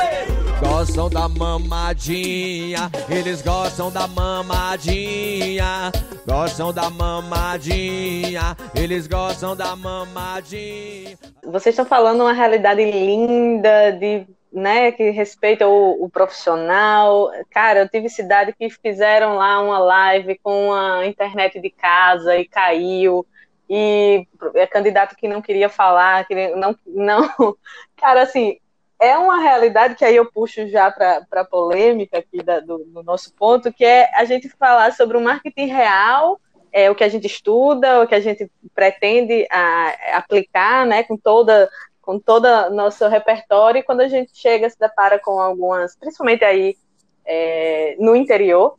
gostam 0.73 1.11
da 1.11 1.29
mamadinha, 1.29 2.91
eles 3.11 3.43
gostam 3.43 3.91
da 3.91 4.09
mamadinha, 4.09 5.93
gostam 6.27 6.73
da 6.73 6.89
mamadinha, 6.89 8.57
eles 8.75 9.07
gostam 9.07 9.55
da 9.55 9.77
mamadinha. 9.77 11.19
Vocês 11.45 11.75
estão 11.75 11.85
falando 11.85 12.23
uma 12.23 12.33
realidade 12.33 12.83
linda 12.91 13.93
de 13.93 14.27
né, 14.51 14.91
que 14.93 15.11
respeita 15.11 15.69
o, 15.69 16.05
o, 16.05 16.09
profissional. 16.09 17.31
Cara, 17.51 17.81
eu 17.81 17.89
tive 17.89 18.09
cidade 18.09 18.55
que 18.59 18.71
fizeram 18.71 19.37
lá 19.37 19.61
uma 19.61 19.79
live 19.79 20.41
com 20.43 20.73
a 20.73 21.07
internet 21.07 21.61
de 21.61 21.69
casa 21.69 22.35
e 22.39 22.47
caiu. 22.47 23.27
E 23.69 24.27
é 24.55 24.67
candidato 24.67 25.17
que 25.17 25.29
não 25.29 25.43
queria 25.43 25.69
falar, 25.69 26.27
que 26.27 26.55
não, 26.57 26.75
não. 26.87 27.57
Cara, 27.95 28.23
assim, 28.23 28.57
é 29.03 29.19
uma 29.19 29.41
realidade 29.41 29.97
que 29.97 30.05
aí 30.05 30.15
eu 30.15 30.31
puxo 30.31 30.69
já 30.69 30.89
para 30.89 31.27
a 31.33 31.45
polêmica 31.45 32.19
aqui 32.19 32.41
da, 32.41 32.61
do, 32.61 32.79
do, 32.85 33.03
nosso 33.03 33.35
ponto, 33.35 33.73
que 33.73 33.85
é 33.85 34.09
a 34.15 34.25
gente 34.25 34.49
falar 34.49 34.93
sobre 34.93 35.17
o 35.17 35.21
marketing 35.21 35.67
real, 35.67 36.41
é 36.71 36.89
o 36.89 36.95
que 36.95 37.03
a 37.03 37.09
gente 37.09 37.27
estuda, 37.27 38.01
o 38.01 38.07
que 38.07 38.15
a 38.15 38.21
gente 38.21 38.49
pretende 38.73 39.45
a, 39.51 40.19
aplicar, 40.19 40.87
né, 40.87 41.03
com 41.03 41.17
toda 41.17 41.69
com 42.01 42.19
todo 42.19 42.71
nosso 42.71 43.07
repertório, 43.09 43.81
e 43.81 43.83
quando 43.83 44.01
a 44.01 44.09
gente 44.09 44.33
chega 44.35 44.71
se 44.71 44.79
depara 44.79 45.19
com 45.19 45.41
algumas, 45.41 45.97
principalmente 45.97 46.45
aí 46.45 46.77
é, 47.25 47.97
no 47.99 48.15
interior 48.15 48.77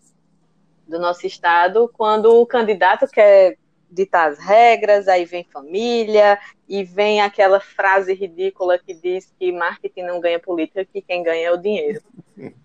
do 0.88 1.00
nosso 1.00 1.26
estado, 1.28 1.90
quando 1.98 2.42
o 2.42 2.46
candidato 2.46 3.08
quer 3.08 3.58
ditar 3.94 4.30
as 4.30 4.40
regras, 4.40 5.08
aí 5.08 5.26
vem 5.26 5.44
família, 5.44 6.40
e 6.68 6.84
vem 6.84 7.22
aquela 7.22 7.60
frase 7.60 8.14
ridícula 8.14 8.80
que 8.80 8.94
diz 8.94 9.32
que 9.40 9.52
marketing 9.52 10.04
não 10.04 10.20
ganha 10.20 10.40
política, 10.40 10.86
que 10.86 11.02
quem 11.02 11.22
ganha 11.24 11.48
é 11.48 11.52
o 11.52 11.58
dinheiro. 11.58 12.02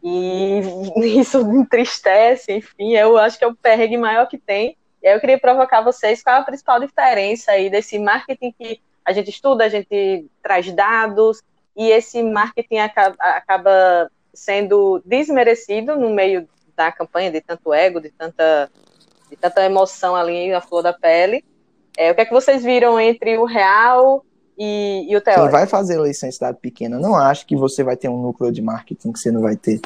E 0.02 0.60
isso 1.20 1.40
entristece, 1.40 2.52
enfim, 2.52 2.94
eu 2.94 3.16
acho 3.18 3.38
que 3.38 3.44
é 3.44 3.48
o 3.48 3.54
perrengue 3.54 3.96
maior 3.96 4.26
que 4.26 4.38
tem. 4.38 4.76
E 5.02 5.06
aí 5.06 5.14
eu 5.14 5.20
queria 5.20 5.38
provocar 5.38 5.82
vocês 5.82 6.22
qual 6.22 6.36
é 6.36 6.38
a 6.40 6.44
principal 6.44 6.80
diferença 6.80 7.52
aí 7.52 7.70
desse 7.70 7.98
marketing 7.98 8.52
que 8.58 8.80
a 9.04 9.12
gente 9.12 9.30
estuda, 9.30 9.64
a 9.64 9.68
gente 9.68 10.26
traz 10.42 10.70
dados, 10.72 11.42
e 11.76 11.90
esse 11.90 12.22
marketing 12.22 12.78
acaba 12.78 14.10
sendo 14.34 15.00
desmerecido 15.04 15.96
no 15.96 16.10
meio 16.10 16.48
da 16.76 16.92
campanha 16.92 17.30
de 17.30 17.40
tanto 17.40 17.72
ego, 17.72 18.00
de 18.00 18.10
tanta 18.10 18.70
de 19.30 19.36
tanta 19.36 19.64
emoção 19.64 20.16
ali 20.16 20.50
na 20.50 20.60
flor 20.60 20.82
da 20.82 20.92
pele. 20.92 21.44
É, 21.96 22.10
o 22.10 22.14
que 22.14 22.20
é 22.20 22.24
que 22.24 22.32
vocês 22.32 22.62
viram 22.62 22.98
entre 22.98 23.36
o 23.38 23.44
real 23.44 24.24
e, 24.56 25.06
e 25.08 25.16
o 25.16 25.20
teórico? 25.20 25.46
Quem 25.46 25.52
vai 25.52 25.66
fazer 25.66 25.94
eleição 25.94 26.28
em 26.28 26.32
cidade 26.32 26.58
pequena, 26.60 26.98
não 26.98 27.16
acho 27.16 27.46
que 27.46 27.56
você 27.56 27.82
vai 27.82 27.96
ter 27.96 28.08
um 28.08 28.22
núcleo 28.22 28.52
de 28.52 28.62
marketing 28.62 29.12
que 29.12 29.18
você 29.18 29.30
não 29.30 29.40
vai 29.40 29.56
ter. 29.56 29.80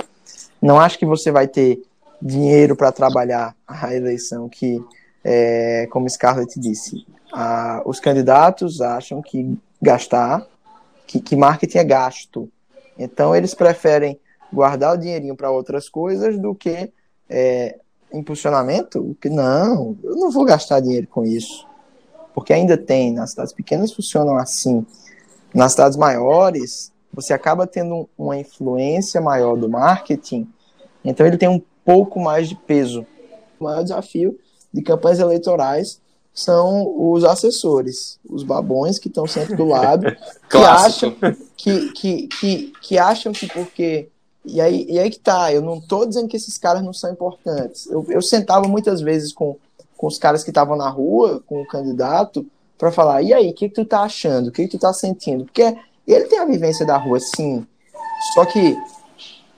Não 0.61 0.79
acho 0.79 0.99
que 0.99 1.07
você 1.07 1.31
vai 1.31 1.49
ter 1.49 1.83
dinheiro 2.21 2.77
para 2.77 2.93
trabalhar 2.93 3.57
a 3.67 3.95
eleição 3.95 4.49
que, 4.49 4.83
é, 5.25 5.89
como 5.91 6.09
Scarlett 6.09 6.59
disse, 6.61 7.05
a, 7.33 7.83
os 7.85 7.99
candidatos 7.99 8.81
acham 8.81 9.21
que 9.21 9.59
gastar, 9.81 10.47
que, 11.07 11.21
que 11.21 11.35
marketing 11.35 11.79
é 11.79 11.85
gasto. 11.85 12.49
Então 12.97 13.35
eles 13.35 13.55
preferem 13.55 14.21
guardar 14.53 14.95
o 14.95 14.99
dinheirinho 14.99 15.35
para 15.35 15.51
outras 15.51 15.89
coisas 15.89 16.39
do 16.39 16.55
que 16.55 16.93
é, 17.29 17.79
impulsionamento? 18.13 19.17
Que 19.21 19.29
não, 19.29 19.97
eu 20.03 20.17
não 20.17 20.31
vou 20.31 20.45
gastar 20.45 20.81
dinheiro 20.81 21.07
com 21.09 21.25
isso. 21.25 21.67
Porque 22.35 22.53
ainda 22.53 22.77
tem, 22.77 23.13
nas 23.13 23.31
cidades 23.31 23.53
pequenas 23.53 23.93
funcionam 23.93 24.37
assim. 24.37 24.87
Nas 25.55 25.73
cidades 25.73 25.99
maiores, 25.99 26.93
você 27.13 27.33
acaba 27.33 27.67
tendo 27.67 28.09
uma 28.17 28.39
influência 28.39 29.21
maior 29.21 29.57
do 29.57 29.69
marketing, 29.69 30.49
então 31.05 31.27
ele 31.27 31.37
tem 31.37 31.49
um 31.49 31.61
pouco 31.85 32.19
mais 32.19 32.49
de 32.49 32.55
peso. 32.55 33.07
O 33.61 33.65
maior 33.65 33.83
desafio 33.83 34.39
de 34.73 34.83
campanhas 34.83 35.19
eleitorais 35.19 36.01
são 36.33 36.95
os 37.13 37.25
assessores, 37.25 38.19
os 38.29 38.43
babões 38.43 38.99
que 38.99 39.09
estão 39.09 39.27
sempre 39.27 39.55
do 39.55 39.67
lado, 39.67 40.07
que 40.49 40.57
acham 40.65 41.15
que, 41.57 41.93
que, 41.93 42.29
que, 42.29 42.73
que 42.81 42.99
acham 42.99 43.33
que 43.33 43.47
porque 43.49 44.09
e 44.45 44.61
aí, 44.61 44.87
e 44.89 44.99
aí 44.99 45.09
que 45.11 45.21
tá, 45.21 45.53
eu 45.53 45.63
não 45.63 45.81
tô 45.81 46.05
dizendo 46.05 46.29
que 46.29 46.37
esses 46.37 46.59
caras 46.59 46.83
não 46.83 46.93
são 46.93 47.13
importantes. 47.13 47.87
Eu, 47.87 48.05
eu 48.09 48.21
sentava 48.21 48.67
muitas 48.67 49.01
vezes 49.01 49.33
com, 49.33 49.57
com 49.97 50.07
os 50.07 50.19
caras 50.19 50.43
que 50.43 50.51
estavam 50.51 50.77
na 50.77 50.89
rua, 50.89 51.43
com 51.47 51.63
o 51.63 51.67
candidato, 51.67 52.45
para 52.77 52.91
falar, 52.91 53.23
e 53.23 53.33
aí, 53.33 53.51
o 53.51 53.55
que, 53.55 53.69
que 53.69 53.75
tu 53.75 53.85
tá 53.85 54.01
achando? 54.01 54.49
O 54.49 54.53
que, 54.53 54.65
que 54.65 54.77
tu 54.77 54.81
tá 54.81 54.93
sentindo? 54.93 55.45
Porque 55.45 55.77
ele 56.07 56.25
tem 56.25 56.41
a 56.41 56.45
vivência 56.45 56.85
da 56.85 56.97
rua, 56.97 57.21
sim. 57.21 57.65
Só 58.35 58.45
que, 58.45 58.77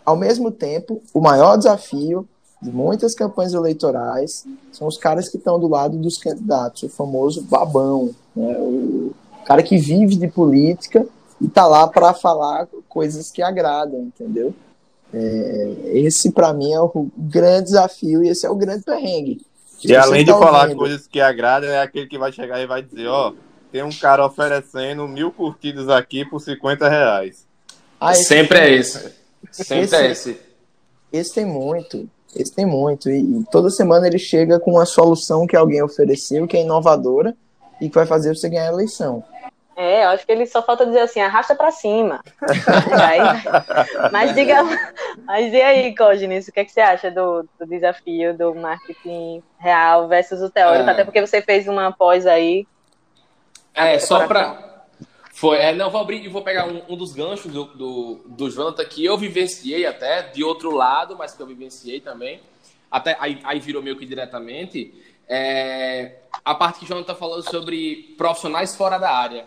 ao 0.05 0.17
mesmo 0.17 0.51
tempo, 0.51 1.01
o 1.15 1.21
maior 1.21 1.57
desafio 1.57 2.29
de 2.61 2.71
muitas 2.71 3.15
campanhas 3.15 3.55
eleitorais 3.55 4.45
são 4.73 4.87
os 4.87 4.99
caras 4.99 5.29
que 5.29 5.39
estão 5.39 5.59
do 5.59 5.69
lado 5.69 5.97
dos 5.97 6.19
candidatos, 6.19 6.83
o 6.83 6.89
famoso 6.89 7.43
babão, 7.43 8.11
né? 8.37 8.57
o 8.59 9.13
cara 9.47 9.63
que 9.63 9.79
vive 9.79 10.17
de 10.17 10.29
política 10.29 11.07
e 11.41 11.49
tá 11.49 11.67
lá 11.67 11.87
para 11.87 12.15
falar 12.15 12.67
coisas 12.89 13.31
que 13.31 13.43
agradam, 13.43 14.01
entendeu? 14.01 14.55
É, 15.17 15.75
esse, 15.99 16.31
para 16.33 16.53
mim, 16.53 16.73
é 16.73 16.81
o 16.81 17.09
grande 17.17 17.65
desafio 17.67 18.25
e 18.25 18.29
esse 18.29 18.45
é 18.45 18.51
o 18.51 18.55
grande 18.57 18.83
perrengue. 18.85 19.41
E 19.83 19.89
Se 19.89 19.95
além 19.95 20.21
você 20.21 20.25
de 20.25 20.33
tá 20.33 20.39
falar 20.39 20.63
ouvindo- 20.63 20.79
coisas 20.79 21.07
que 21.07 21.21
agradam, 21.21 21.71
é 21.71 21.81
aquele 21.81 22.07
que 22.07 22.19
vai 22.19 22.33
chegar 22.33 22.61
e 22.61 22.67
vai 22.67 22.83
dizer, 22.83 23.07
ó, 23.07 23.33
tem 23.71 23.83
um 23.83 23.93
cara 23.93 24.25
oferecendo 24.27 25.07
mil 25.07 25.31
curtidas 25.31 25.89
aqui 25.89 26.25
por 26.25 26.41
50 26.41 26.89
reais. 26.89 27.47
Ah, 28.01 28.15
Sempre 28.15 28.59
tem- 28.61 28.69
é 28.69 28.75
esse. 28.75 29.13
Sempre 29.53 29.79
Esse- 29.85 29.95
é 29.97 30.11
esse. 30.11 30.41
Esse 31.13 31.35
tem 31.35 31.45
muito. 31.47 32.09
Esse 32.35 32.53
tem 32.53 32.67
muito. 32.67 33.09
E, 33.09 33.21
e 33.21 33.45
toda 33.53 33.71
semana 33.71 34.07
ele 34.07 34.19
chega 34.19 34.59
com 34.59 34.73
uma 34.73 34.85
solução 34.87 35.47
que 35.47 35.55
alguém 35.57 35.83
ofereceu, 35.83 36.47
que 36.49 36.57
é 36.57 36.63
inovadora 36.63 37.37
e 37.81 37.89
que 37.89 37.95
vai 37.95 38.07
fazer 38.07 38.35
você 38.35 38.49
ganhar 38.49 38.69
a 38.69 38.73
eleição. 38.73 39.23
É, 39.77 40.05
eu 40.05 40.11
acho 40.11 40.25
que 40.25 40.31
ele 40.31 40.47
só 40.47 40.63
falta 40.63 40.87
dizer 40.87 41.01
assim, 41.01 41.21
arrasta 41.21 41.55
pra 41.55 41.71
cima. 41.71 42.23
Aí- 42.41 44.11
mas 44.13 44.35
diga, 44.35 44.63
mas 45.25 45.53
e 45.53 45.61
aí, 45.61 45.95
Cógenes, 45.95 46.47
o 46.47 46.53
que, 46.53 46.61
é 46.61 46.65
que 46.65 46.73
você 46.73 46.81
acha 46.81 47.11
do, 47.11 47.49
do 47.59 47.67
desafio 47.67 48.37
do 48.37 48.55
marketing 48.55 49.43
real 49.59 50.07
versus 50.07 50.41
o 50.41 50.51
teórico? 50.51 50.89
É. 50.89 50.93
Até 50.93 51.05
porque 51.05 51.21
você 51.21 51.43
fez 51.43 51.67
uma 51.67 51.91
pós 51.93 52.27
aí. 52.27 52.67
É, 53.75 53.99
só 53.99 54.27
pra. 54.27 54.73
Foi, 55.33 55.59
é, 55.59 55.75
não, 55.75 55.91
vou 55.91 56.01
abrir 56.01 56.25
e 56.25 56.29
vou 56.29 56.43
pegar 56.43 56.67
um, 56.69 56.81
um 56.89 56.97
dos 56.97 57.13
ganchos 57.13 57.53
do, 57.53 57.65
do, 57.65 58.21
do 58.27 58.49
Jonathan 58.49 58.85
que 58.85 59.05
eu 59.05 59.19
vivenciei 59.19 59.85
até, 59.85 60.23
de 60.23 60.45
outro 60.45 60.71
lado, 60.71 61.17
mas 61.19 61.35
que 61.35 61.43
eu 61.43 61.47
vivenciei 61.47 61.99
também. 61.99 62.41
Até 62.89 63.17
aí, 63.19 63.41
aí 63.43 63.59
virou 63.59 63.83
meio 63.83 63.99
que 63.99 64.07
diretamente. 64.07 64.95
É, 65.29 66.19
a 66.45 66.55
parte 66.55 66.79
que 66.79 66.85
o 66.85 66.89
Jonathan 66.89 67.17
falou 67.17 67.43
sobre 67.43 68.15
profissionais 68.17 68.77
fora 68.77 68.97
da 68.97 69.11
área. 69.11 69.45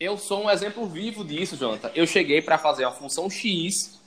Eu 0.00 0.16
sou 0.16 0.44
um 0.44 0.50
exemplo 0.50 0.86
vivo 0.86 1.22
disso, 1.22 1.58
Jonathan. 1.58 1.90
Eu 1.94 2.06
cheguei 2.06 2.40
para 2.40 2.56
fazer 2.56 2.84
a 2.84 2.90
função 2.90 3.28
X, 3.28 4.00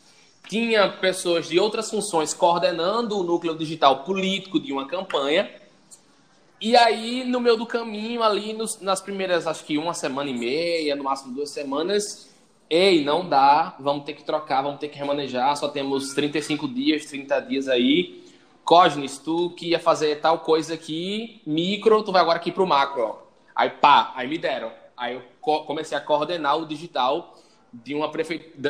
tinha 0.49 0.89
pessoas 0.89 1.47
de 1.47 1.60
outras 1.60 1.88
funções 1.91 2.34
coordenando 2.34 3.19
o 3.19 3.23
núcleo 3.23 3.56
digital 3.56 4.03
político 4.03 4.60
de 4.60 4.73
uma 4.73 4.88
campanha. 4.88 5.51
E 6.60 6.75
aí, 6.75 7.23
no 7.23 7.39
meio 7.39 7.56
do 7.58 7.67
caminho, 7.67 8.23
ali 8.23 8.53
nos- 8.53 8.82
nas 8.82 9.01
primeiras, 9.01 9.45
acho 9.45 9.63
que 9.65 9.77
uma 9.77 9.93
semana 9.93 10.32
e 10.32 10.34
meia, 10.34 10.95
no 10.95 11.03
máximo 11.03 11.36
duas 11.36 11.51
semanas, 11.51 12.34
ei, 12.67 13.03
não 13.03 13.29
dá, 13.29 13.75
vamos 13.79 14.03
ter 14.03 14.13
que 14.13 14.23
trocar, 14.23 14.63
vamos 14.63 14.79
ter 14.79 14.88
que 14.88 14.97
remanejar, 14.97 15.56
só 15.58 15.67
temos 15.67 16.15
35 16.15 16.67
dias, 16.67 17.06
30 17.06 17.39
dias 17.39 17.67
aí. 17.67 18.23
Cosnes, 18.63 19.19
tu 19.19 19.51
que 19.51 19.67
ia 19.67 19.79
fazer 19.79 20.15
tal 20.21 20.39
coisa 20.39 20.73
aqui, 20.73 21.39
micro, 21.45 22.01
tu 22.01 22.12
vai 22.12 22.21
agora 22.23 22.38
aqui 22.39 22.51
pro 22.51 22.65
macro. 22.65 23.03
ó. 23.03 23.15
Aí 23.56 23.69
pá, 23.69 24.12
aí 24.15 24.27
me 24.27 24.39
deram. 24.39 24.71
Aí 24.97 25.13
eu 25.13 25.33
comecei 25.43 25.97
a 25.97 26.01
coordenar 26.01 26.58
o 26.58 26.65
digital 26.65 27.36
de, 27.71 27.93
uma 27.93 28.10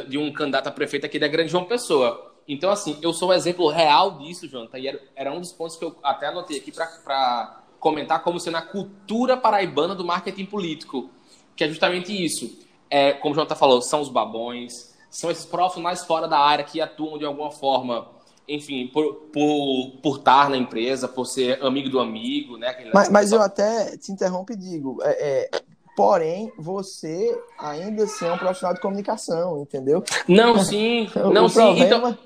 de 0.08 0.18
um 0.18 0.32
candidato 0.32 0.68
a 0.68 0.72
prefeito 0.72 1.06
aqui 1.06 1.20
da 1.20 1.28
Grande 1.28 1.52
João 1.52 1.66
Pessoa. 1.66 2.34
Então, 2.48 2.72
assim, 2.72 2.98
eu 3.02 3.14
sou 3.14 3.30
um 3.30 3.34
exemplo 3.34 3.70
real 3.70 4.18
disso, 4.18 4.48
Jonathan, 4.48 4.80
e 4.80 4.88
era, 4.88 5.02
era 5.16 5.34
um 5.34 5.40
dos 5.40 5.52
pontos 5.52 5.78
que 5.78 5.86
eu 5.86 5.96
até 6.04 6.28
anotei 6.28 6.58
aqui 6.58 6.72
para 6.72 7.64
comentar 7.80 8.24
como 8.24 8.40
sendo 8.40 8.58
a 8.58 8.62
cultura 8.62 9.38
paraibana 9.38 9.96
do 9.96 10.06
marketing 10.06 10.46
político, 10.46 11.10
que 11.56 11.64
é 11.64 11.70
justamente 11.70 12.14
isso. 12.14 12.60
É, 12.90 13.14
como 13.14 13.34
o 13.34 13.36
Jonathan 13.36 13.56
falou, 13.56 13.82
são 13.82 14.02
os 14.02 14.10
babões, 14.10 14.94
são 15.10 15.32
esses 15.32 15.46
profissionais 15.46 16.04
fora 16.04 16.28
da 16.28 16.40
área 16.40 16.66
que 16.66 16.82
atuam 16.82 17.18
de 17.18 17.26
alguma 17.26 17.52
forma, 17.52 18.08
enfim, 18.48 18.88
por, 18.88 19.14
por, 19.34 19.92
por 20.02 20.18
estar 20.18 20.50
na 20.50 20.58
empresa, 20.58 21.08
por 21.08 21.26
ser 21.26 21.64
amigo 21.64 21.90
do 21.90 22.00
amigo, 22.00 22.58
né? 22.58 22.76
Mas, 22.94 23.10
mas 23.10 23.32
eu 23.32 23.42
até 23.42 23.98
te 23.98 24.12
interrompo 24.12 24.52
e 24.52 24.56
digo, 24.56 25.00
é, 25.02 25.12
é, 25.12 25.50
porém, 25.96 26.52
você 26.58 27.38
ainda 27.60 28.04
assim 28.04 28.26
é 28.26 28.32
um 28.32 28.38
profissional 28.38 28.74
de 28.74 28.82
comunicação, 28.82 29.60
entendeu? 29.60 30.04
Não, 30.28 30.58
sim, 30.60 31.10
não, 31.16 31.46
o 31.46 31.50
sim. 31.50 31.60
problema, 31.60 31.86
Então, 31.86 32.18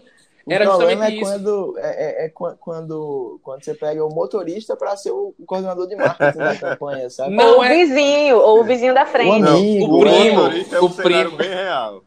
o 0.45 0.51
era 0.51 0.65
problema 0.65 1.05
é 1.05 1.09
justamente 1.09 1.21
isso. 1.21 1.31
quando, 1.31 1.77
é, 1.77 2.23
é- 2.23 2.25
é 2.25 2.29
quan- 2.29 2.55
quando, 2.57 3.39
quando 3.43 3.63
você 3.63 3.73
pega 3.75 4.05
o 4.05 4.09
motorista 4.09 4.75
para 4.77 4.95
ser 4.95 5.11
o 5.11 5.33
coordenador 5.45 5.87
de 5.87 5.95
marketing 5.95 6.39
da 6.39 6.55
campanha, 6.55 7.09
sabe? 7.11 7.35
Não, 7.35 7.53
ou 7.55 7.59
o 7.59 7.63
é- 7.63 7.69
vizinho, 7.69 8.37
ou 8.37 8.61
o 8.61 8.63
vizinho 8.63 8.93
da 8.93 9.05
frente. 9.05 9.27
O 9.29 9.33
amigo, 9.33 9.95
o 9.97 9.99
primo, 9.99 10.35
motorista 10.35 10.75
é 10.77 10.81
um 10.81 10.85
o 10.85 10.89
primo. 10.89 11.37
bem 11.37 11.49
real. 11.49 12.03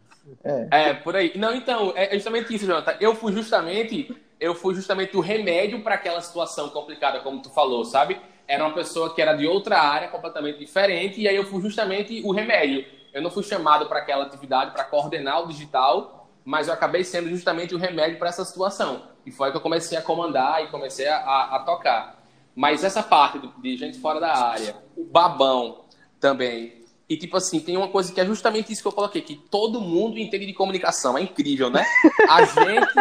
É, 0.70 0.94
por 0.94 1.16
aí. 1.16 1.33
Não, 1.37 1.55
então, 1.55 1.92
é 1.96 2.14
justamente 2.14 2.55
isso, 2.55 2.64
Jonathan. 2.66 2.94
Eu 3.01 3.14
fui 3.14 3.33
justamente, 3.33 4.14
eu 4.38 4.55
fui 4.55 4.75
justamente 4.75 5.16
o 5.16 5.20
remédio 5.20 5.83
para 5.83 5.96
aquela 5.96 6.20
situação 6.20 6.68
complicada, 6.70 7.20
como 7.20 7.42
tu 7.42 7.51
falou, 7.51 7.85
sabe? 7.85 8.20
Era 8.50 8.64
uma 8.64 8.74
pessoa 8.74 9.14
que 9.14 9.22
era 9.22 9.32
de 9.34 9.46
outra 9.46 9.78
área, 9.80 10.08
completamente 10.08 10.58
diferente, 10.58 11.20
e 11.20 11.28
aí 11.28 11.36
eu 11.36 11.44
fui 11.44 11.62
justamente 11.62 12.20
o 12.24 12.32
remédio. 12.32 12.84
Eu 13.12 13.22
não 13.22 13.30
fui 13.30 13.44
chamado 13.44 13.86
para 13.86 14.00
aquela 14.00 14.24
atividade, 14.24 14.72
para 14.72 14.82
coordenar 14.84 15.42
o 15.42 15.46
digital, 15.46 16.28
mas 16.44 16.66
eu 16.66 16.74
acabei 16.74 17.04
sendo 17.04 17.28
justamente 17.28 17.74
o 17.74 17.78
remédio 17.78 18.18
para 18.18 18.28
essa 18.28 18.44
situação. 18.44 19.02
E 19.24 19.30
foi 19.30 19.50
que 19.52 19.56
eu 19.56 19.60
comecei 19.60 19.96
a 19.96 20.02
comandar 20.02 20.64
e 20.64 20.68
comecei 20.68 21.06
a, 21.06 21.16
a- 21.18 21.58
tocar. 21.60 22.20
Mas 22.56 22.82
essa 22.82 23.02
parte 23.02 23.38
de 23.58 23.76
gente 23.76 23.98
fora 24.00 24.18
da 24.18 24.34
área, 24.34 24.76
o 24.96 25.04
babão 25.04 25.84
também. 26.18 26.80
E 27.08 27.16
tipo 27.16 27.36
assim, 27.36 27.60
tem 27.60 27.76
uma 27.76 27.88
coisa 27.88 28.12
que 28.12 28.20
é 28.20 28.26
justamente 28.26 28.72
isso 28.72 28.82
que 28.82 28.88
eu 28.88 28.92
coloquei, 28.92 29.20
que 29.22 29.36
todo 29.36 29.80
mundo 29.80 30.18
entende 30.18 30.46
de 30.46 30.52
comunicação. 30.54 31.16
É 31.16 31.22
incrível, 31.22 31.70
né? 31.70 31.84
A 32.28 32.44
gente, 32.44 32.94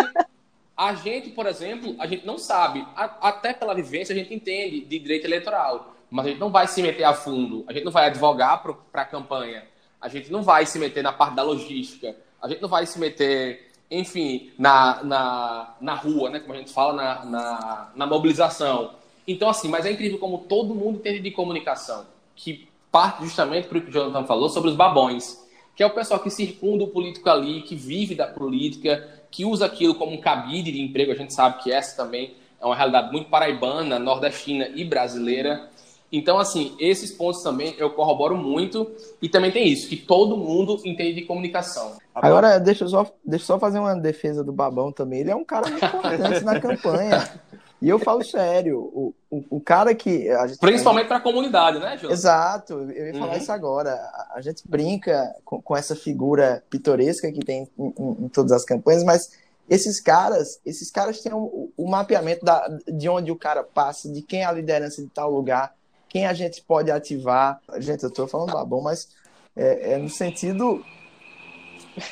a 0.79 0.93
gente, 0.95 1.31
por 1.31 1.45
exemplo, 1.45 1.93
a 1.99 2.07
gente 2.07 2.25
não 2.25 2.37
sabe. 2.37 2.87
A- 2.95 3.27
até 3.27 3.51
pela 3.51 3.75
vivência 3.75 4.15
a 4.15 4.17
gente 4.17 4.33
entende 4.33 4.79
de 4.79 4.97
direito 4.97 5.25
eleitoral. 5.25 5.93
Mas 6.09 6.25
a 6.25 6.29
gente 6.29 6.39
não 6.39 6.49
vai 6.49 6.67
se 6.67 6.81
meter 6.81 7.03
a 7.03 7.13
fundo. 7.13 7.65
A 7.67 7.73
gente 7.73 7.83
não 7.83 7.91
vai 7.91 8.05
advogar 8.05 8.63
para 8.63 9.01
a 9.01 9.05
campanha. 9.05 9.65
A 9.99 10.07
gente 10.07 10.31
não 10.31 10.41
vai 10.41 10.65
se 10.65 10.79
meter 10.79 11.03
na 11.03 11.11
parte 11.11 11.35
da 11.35 11.43
logística. 11.43 12.15
A 12.41 12.47
gente 12.47 12.61
não 12.61 12.69
vai 12.69 12.85
se 12.85 12.97
meter, 12.97 13.69
enfim, 13.91 14.51
na, 14.57 15.03
na, 15.03 15.75
na 15.81 15.93
rua, 15.95 16.29
né? 16.29 16.39
Como 16.39 16.53
a 16.53 16.57
gente 16.57 16.71
fala, 16.71 16.93
na, 16.93 17.25
na, 17.25 17.91
na 17.93 18.07
mobilização. 18.07 18.91
Então, 19.27 19.49
assim, 19.49 19.67
mas 19.67 19.85
é 19.85 19.91
incrível 19.91 20.17
como 20.17 20.37
todo 20.37 20.73
mundo 20.73 20.99
entende 20.99 21.19
de 21.19 21.29
comunicação. 21.31 22.05
Que 22.37 22.69
parte 22.89 23.23
justamente 23.25 23.67
para 23.67 23.79
o 23.79 23.81
que 23.81 23.89
o 23.89 23.91
Jonathan 23.91 24.25
falou 24.25 24.47
sobre 24.47 24.69
os 24.69 24.77
babões. 24.77 25.45
Que 25.75 25.83
é 25.83 25.85
o 25.85 25.89
pessoal 25.91 26.21
que 26.21 26.29
circunda 26.29 26.85
o 26.85 26.87
político 26.87 27.29
ali, 27.29 27.63
que 27.63 27.75
vive 27.75 28.15
da 28.15 28.27
política, 28.27 29.18
que 29.31 29.45
usa 29.45 29.65
aquilo 29.65 29.95
como 29.95 30.13
um 30.13 30.21
cabide 30.21 30.71
de 30.71 30.81
emprego. 30.81 31.11
A 31.11 31.15
gente 31.15 31.33
sabe 31.33 31.61
que 31.61 31.71
essa 31.71 31.95
também 31.95 32.33
é 32.61 32.65
uma 32.65 32.75
realidade 32.75 33.11
muito 33.11 33.29
paraibana, 33.29 33.99
nordestina 33.99 34.67
e 34.75 34.83
brasileira. 34.83 35.69
Então, 36.11 36.39
assim, 36.39 36.75
esses 36.79 37.11
pontos 37.11 37.43
também 37.43 37.75
eu 37.77 37.91
corroboro 37.91 38.35
muito. 38.35 38.89
E 39.21 39.29
também 39.29 39.51
tem 39.51 39.67
isso, 39.67 39.87
que 39.87 39.95
todo 39.95 40.35
mundo 40.35 40.81
entende 40.83 41.13
de 41.13 41.21
comunicação. 41.21 41.97
Agora, 42.13 42.59
deixa 42.59 42.83
eu, 42.83 42.89
só, 42.89 43.03
deixa 43.23 43.43
eu 43.43 43.47
só 43.47 43.59
fazer 43.59 43.79
uma 43.79 43.95
defesa 43.95 44.43
do 44.43 44.51
Babão 44.51 44.91
também. 44.91 45.19
Ele 45.19 45.31
é 45.31 45.35
um 45.35 45.45
cara 45.45 45.69
muito 45.69 45.85
importante 45.85 46.43
na 46.43 46.59
campanha. 46.59 47.29
E 47.81 47.87
eu 47.87 47.97
falo 47.97 48.23
sério, 48.25 48.77
o, 48.79 49.13
o, 49.31 49.43
o 49.51 49.61
cara 49.61 49.95
que. 49.95 50.29
A 50.29 50.47
gente, 50.47 50.59
Principalmente 50.59 51.07
para 51.07 51.17
a 51.17 51.21
comunidade, 51.21 51.79
né, 51.79 51.91
Jonathan? 51.95 52.13
Exato, 52.13 52.73
eu 52.73 53.07
ia 53.07 53.13
falar 53.13 53.31
Uhum. 53.33 53.37
isso 53.37 53.51
agora. 53.51 53.91
A, 53.93 54.33
a 54.35 54.41
gente 54.41 54.63
brinca 54.67 55.33
com, 55.45 55.61
com 55.61 55.77
essa 55.77 55.95
figura 55.95 56.61
pitoresca 56.69 57.31
que 57.31 57.39
tem 57.39 57.69
em, 57.77 57.93
em- 57.97 58.25
em 58.25 58.27
todas 58.27 58.51
as 58.51 58.65
campanhas, 58.65 59.03
mas 59.05 59.31
esses 59.69 60.01
caras, 60.01 60.59
esses 60.65 60.91
caras 60.91 61.21
têm 61.21 61.31
o, 61.33 61.71
o 61.77 61.87
mapeamento 61.89 62.43
da, 62.43 62.67
de 62.87 63.07
onde 63.07 63.31
o 63.31 63.35
cara 63.37 63.63
passa, 63.63 64.11
de 64.11 64.21
quem 64.23 64.41
é 64.41 64.45
a 64.45 64.51
liderança 64.51 65.01
de 65.01 65.07
tal 65.07 65.31
lugar, 65.31 65.73
quem 66.09 66.25
a 66.25 66.33
gente 66.33 66.61
pode 66.63 66.91
ativar. 66.91 67.61
Gente, 67.77 68.03
eu 68.03 68.11
tô 68.11 68.27
falando 68.27 68.51
babão, 68.51 68.81
mas 68.81 69.07
é, 69.55 69.93
é 69.93 69.97
no 69.97 70.09
sentido. 70.09 70.83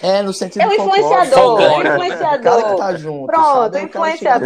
É 0.01 0.21
no 0.21 0.33
sentido 0.33 0.61
É 0.61 0.67
o 0.67 0.71
folclórico. 0.71 1.01
influenciador, 1.01 1.61
é 1.61 1.67
o 1.67 1.79
O 1.79 1.83
cara 1.83 1.97
que 1.99 2.03
influenciador. 2.03 2.75
tá 2.77 2.95
junto. 2.95 3.25
Pronto, 3.25 3.53
sabe? 3.73 3.87
Cara 3.89 4.17
chega 4.17 4.39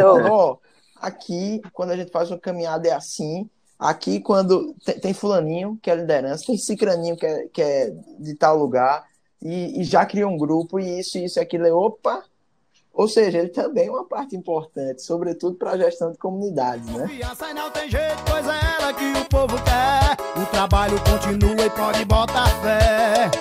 aqui, 1.01 1.61
quando 1.73 1.91
a 1.91 1.97
gente 1.97 2.11
faz 2.11 2.29
uma 2.29 2.37
caminhada, 2.37 2.87
é 2.87 2.91
assim. 2.91 3.49
Aqui, 3.79 4.19
quando 4.19 4.75
tem, 4.85 4.99
tem 4.99 5.13
fulaninho, 5.13 5.77
que 5.81 5.89
é 5.89 5.95
liderança, 5.95 6.45
tem 6.45 6.57
cicraninho, 6.57 7.17
que 7.17 7.25
é, 7.25 7.47
que 7.47 7.61
é 7.61 7.93
de 8.19 8.35
tal 8.35 8.57
lugar, 8.57 9.03
e, 9.41 9.81
e 9.81 9.83
já 9.83 10.05
cria 10.05 10.27
um 10.27 10.37
grupo, 10.37 10.79
e 10.79 10.99
isso, 10.99 11.17
isso, 11.17 11.39
aquilo, 11.39 11.65
é 11.65 11.73
opa. 11.73 12.23
Ou 12.93 13.07
seja, 13.07 13.39
ele 13.39 13.49
também 13.49 13.87
é 13.87 13.89
uma 13.89 14.05
parte 14.05 14.35
importante, 14.35 15.01
sobretudo 15.01 15.55
para 15.55 15.71
a 15.71 15.77
gestão 15.77 16.11
de 16.11 16.17
comunidades, 16.17 16.85
né? 16.87 17.07
Não 17.55 17.71
tem 17.71 17.89
jeito, 17.89 18.21
pois 18.29 18.45
é 18.45 18.59
ela 18.79 18.93
que 18.93 19.19
o 19.19 19.25
povo 19.29 19.55
quer. 19.63 20.41
O 20.41 20.45
trabalho 20.51 20.97
continua 21.03 21.65
e 21.65 21.69
pode 21.69 22.05
botar 22.05 22.47
fé. 22.61 23.40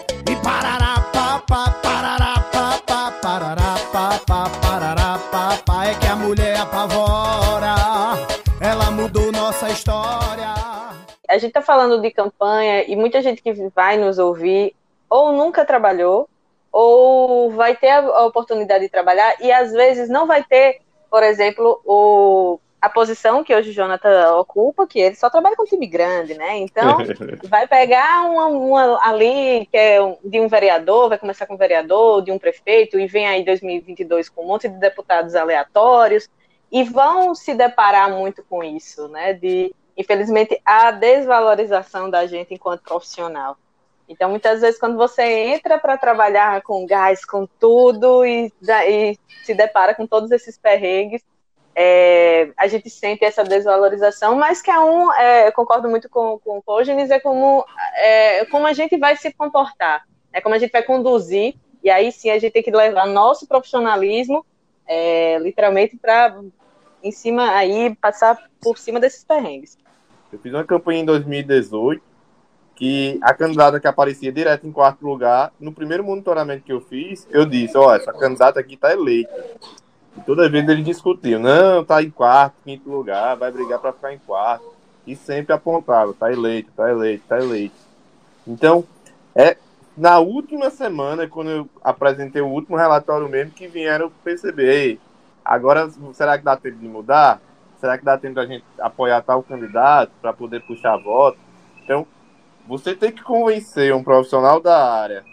A 11.30 11.38
gente 11.38 11.52
tá 11.52 11.62
falando 11.62 12.00
de 12.00 12.10
campanha 12.10 12.84
e 12.84 12.96
muita 12.96 13.22
gente 13.22 13.42
que 13.42 13.52
vai 13.74 13.96
nos 13.96 14.18
ouvir 14.18 14.74
ou 15.08 15.32
nunca 15.32 15.64
trabalhou 15.64 16.28
ou 16.72 17.50
vai 17.50 17.76
ter 17.76 17.90
a 17.90 18.24
oportunidade 18.26 18.84
de 18.84 18.90
trabalhar 18.90 19.34
e 19.40 19.50
às 19.50 19.72
vezes 19.72 20.08
não 20.08 20.26
vai 20.26 20.42
ter, 20.44 20.80
por 21.10 21.22
exemplo, 21.22 21.80
o, 21.84 22.60
a 22.80 22.88
posição 22.88 23.42
que 23.42 23.54
hoje 23.54 23.70
o 23.70 23.72
Jonathan 23.72 24.36
ocupa, 24.36 24.86
que 24.86 25.00
ele 25.00 25.16
só 25.16 25.28
trabalha 25.28 25.56
com 25.56 25.64
time 25.64 25.86
grande, 25.86 26.34
né? 26.34 26.58
Então, 26.58 26.98
vai 27.48 27.66
pegar 27.66 28.24
uma, 28.30 28.46
uma 28.46 28.98
ali 29.04 29.66
que 29.66 29.76
é 29.76 30.00
um- 30.02 30.16
de 30.24 30.40
um 30.40 30.46
vereador, 30.48 31.08
vai 31.08 31.18
começar 31.18 31.46
com 31.46 31.54
um 31.54 31.58
vereador, 31.58 32.22
de 32.22 32.30
um 32.30 32.38
prefeito, 32.38 32.98
e 33.00 33.06
vem 33.06 33.26
aí 33.26 33.44
2022 33.44 34.28
com 34.28 34.44
um 34.44 34.46
monte 34.46 34.68
de 34.68 34.78
deputados 34.78 35.34
aleatórios. 35.34 36.28
e 36.72 36.84
vão 36.84 37.34
se 37.34 37.52
deparar 37.52 38.08
muito 38.12 38.44
com 38.48 38.62
isso, 38.62 39.08
né? 39.08 39.32
De, 39.32 39.74
infelizmente, 40.00 40.58
a 40.64 40.90
desvalorização 40.90 42.08
da 42.08 42.26
gente 42.26 42.54
enquanto 42.54 42.82
profissional. 42.82 43.56
Então, 44.08 44.30
muitas 44.30 44.62
vezes, 44.62 44.80
quando 44.80 44.96
você 44.96 45.22
entra 45.22 45.78
para 45.78 45.96
trabalhar 45.98 46.62
com 46.62 46.86
gás, 46.86 47.24
com 47.24 47.46
tudo, 47.46 48.24
e, 48.24 48.50
e, 48.88 49.18
se 49.44 49.54
depara 49.54 49.94
com 49.94 50.06
todos 50.06 50.30
esses 50.30 50.58
perrengues, 50.58 51.22
é, 51.74 52.50
a 52.56 52.66
gente 52.66 52.88
sente 52.88 53.24
essa 53.24 53.44
desvalorização, 53.44 54.34
mas 54.34 54.60
que 54.60 54.70
é 54.70 54.80
um, 54.80 55.12
é, 55.12 55.48
eu 55.48 55.52
concordo 55.52 55.88
muito 55.88 56.08
com, 56.08 56.38
com 56.40 56.58
o 56.58 56.62
Cognis, 56.62 57.10
é 57.10 57.20
como, 57.20 57.64
é 57.94 58.44
como 58.46 58.66
a 58.66 58.72
gente 58.72 58.96
vai 58.96 59.16
se 59.16 59.32
comportar, 59.32 60.04
é 60.32 60.40
como 60.40 60.54
a 60.54 60.58
gente 60.58 60.72
vai 60.72 60.82
conduzir, 60.82 61.54
e 61.84 61.90
aí 61.90 62.10
sim 62.10 62.30
a 62.30 62.38
gente 62.38 62.52
tem 62.52 62.62
que 62.62 62.70
levar 62.70 63.06
nosso 63.06 63.46
profissionalismo, 63.46 64.44
é, 64.88 65.38
literalmente, 65.38 65.96
para 65.96 66.36
em 67.02 67.12
cima, 67.12 67.54
aí, 67.54 67.94
passar 67.96 68.38
por 68.60 68.76
cima 68.78 68.98
desses 68.98 69.24
perrengues. 69.24 69.78
Eu 70.32 70.38
fiz 70.38 70.52
uma 70.52 70.64
campanha 70.64 71.00
em 71.00 71.04
2018, 71.04 72.02
que 72.76 73.18
a 73.22 73.34
candidata 73.34 73.78
que 73.78 73.86
aparecia 73.86 74.32
direto 74.32 74.66
em 74.66 74.72
quarto 74.72 75.04
lugar, 75.06 75.52
no 75.60 75.72
primeiro 75.72 76.02
monitoramento 76.04 76.64
que 76.64 76.72
eu 76.72 76.80
fiz, 76.80 77.26
eu 77.30 77.44
disse, 77.44 77.76
ó, 77.76 77.94
essa 77.94 78.12
candidata 78.12 78.58
aqui 78.58 78.76
tá 78.76 78.92
eleita. 78.92 79.44
E 80.16 80.20
toda 80.22 80.48
vez 80.48 80.66
ele 80.68 80.82
discutiu, 80.82 81.38
não, 81.38 81.84
tá 81.84 82.02
em 82.02 82.10
quarto, 82.10 82.54
quinto 82.64 82.88
lugar, 82.88 83.36
vai 83.36 83.50
brigar 83.50 83.78
para 83.78 83.92
ficar 83.92 84.14
em 84.14 84.18
quarto. 84.18 84.64
E 85.06 85.14
sempre 85.14 85.52
apontava, 85.52 86.14
tá 86.14 86.32
eleito, 86.32 86.70
tá 86.76 86.90
eleito, 86.90 87.24
tá 87.28 87.38
eleito. 87.38 87.74
Então, 88.46 88.84
é 89.34 89.56
na 89.96 90.18
última 90.18 90.70
semana, 90.70 91.28
quando 91.28 91.50
eu 91.50 91.68
apresentei 91.84 92.40
o 92.40 92.48
último 92.48 92.76
relatório 92.76 93.28
mesmo, 93.28 93.52
que 93.52 93.66
vieram 93.66 94.10
perceber, 94.24 94.98
agora 95.44 95.90
será 96.14 96.38
que 96.38 96.44
dá 96.44 96.56
tempo 96.56 96.78
de 96.78 96.88
mudar? 96.88 97.40
Será 97.80 97.96
que 97.96 98.04
dá 98.04 98.18
tempo 98.18 98.34
da 98.34 98.44
gente 98.44 98.64
apoiar 98.78 99.22
tal 99.22 99.42
candidato 99.42 100.12
para 100.20 100.34
poder 100.34 100.60
puxar 100.60 100.98
voto? 100.98 101.38
Então, 101.82 102.06
você 102.68 102.94
tem 102.94 103.10
que 103.10 103.22
convencer 103.22 103.94
um 103.94 104.04
profissional 104.04 104.60
da 104.60 104.92
área 104.92 105.24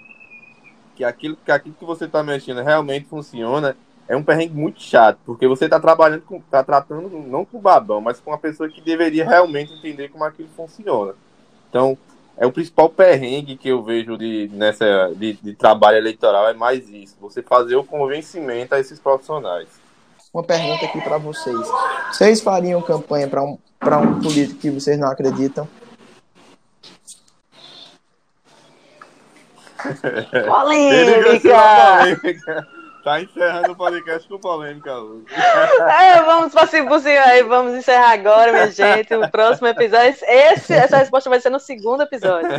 que 0.96 1.04
aquilo 1.04 1.38
que, 1.46 1.52
aquilo 1.52 1.76
que 1.76 1.86
você 1.86 2.06
está 2.06 2.24
mexendo 2.24 2.64
realmente 2.64 3.06
funciona 3.06 3.76
é 4.08 4.16
um 4.16 4.24
perrengue 4.24 4.56
muito 4.56 4.82
chato, 4.82 5.20
porque 5.26 5.46
você 5.48 5.66
está 5.66 5.80
trabalhando 5.80 6.24
está 6.38 6.64
tratando 6.64 7.10
não 7.28 7.44
com 7.44 7.60
babão, 7.60 8.00
mas 8.00 8.20
com 8.22 8.32
uma 8.32 8.38
pessoa 8.38 8.70
que 8.70 8.80
deveria 8.80 9.28
realmente 9.28 9.74
entender 9.74 10.08
como 10.08 10.24
aquilo 10.24 10.48
funciona. 10.56 11.14
Então, 11.70 11.98
é 12.38 12.46
o 12.48 12.52
principal 12.52 12.90
perrengue 12.90 13.58
que 13.58 13.68
eu 13.68 13.84
vejo 13.84 14.18
de, 14.18 14.50
nessa, 14.54 15.12
de, 15.14 15.34
de 15.34 15.54
trabalho 15.54 15.98
eleitoral, 15.98 16.48
é 16.48 16.54
mais 16.54 16.90
isso, 16.90 17.18
você 17.20 17.44
fazer 17.44 17.76
o 17.76 17.84
convencimento 17.84 18.74
a 18.74 18.80
esses 18.80 19.00
profissionais. 19.00 19.68
Uma 20.34 20.44
pergunta 20.44 20.86
aqui 20.86 21.02
para 21.02 21.18
vocês. 21.18 21.68
Vocês 22.12 22.42
fariam 22.42 22.82
campanha 22.82 23.28
para 23.28 23.44
um, 23.44 23.58
um 24.02 24.20
político 24.22 24.60
que 24.60 24.70
vocês 24.70 24.98
não 25.00 25.10
acreditam? 25.10 25.68
Polêmica! 30.48 31.58
Tá 33.08 33.22
encerrando 33.22 33.72
o 33.72 33.76
podcast 33.78 34.28
com 34.28 34.38
polêmica, 34.38 34.94
Lu. 34.96 35.24
É, 35.32 36.22
vamos 36.24 36.52
para 36.52 36.68
cima 36.68 36.94
aí, 36.98 37.42
vamos 37.42 37.74
encerrar 37.74 38.12
agora, 38.12 38.52
minha 38.52 38.70
gente. 38.70 39.16
O 39.16 39.32
próximo 39.32 39.66
episódio. 39.66 40.14
Esse, 40.24 40.74
essa 40.74 40.98
resposta 40.98 41.30
vai 41.30 41.40
ser 41.40 41.50
no 41.50 41.58
segundo 41.58 42.04
episódio. 42.04 42.50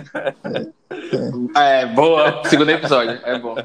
É, 1.54 1.84
boa. 1.84 2.42
Segundo 2.46 2.70
episódio, 2.70 3.20
é 3.24 3.38
bom. 3.38 3.56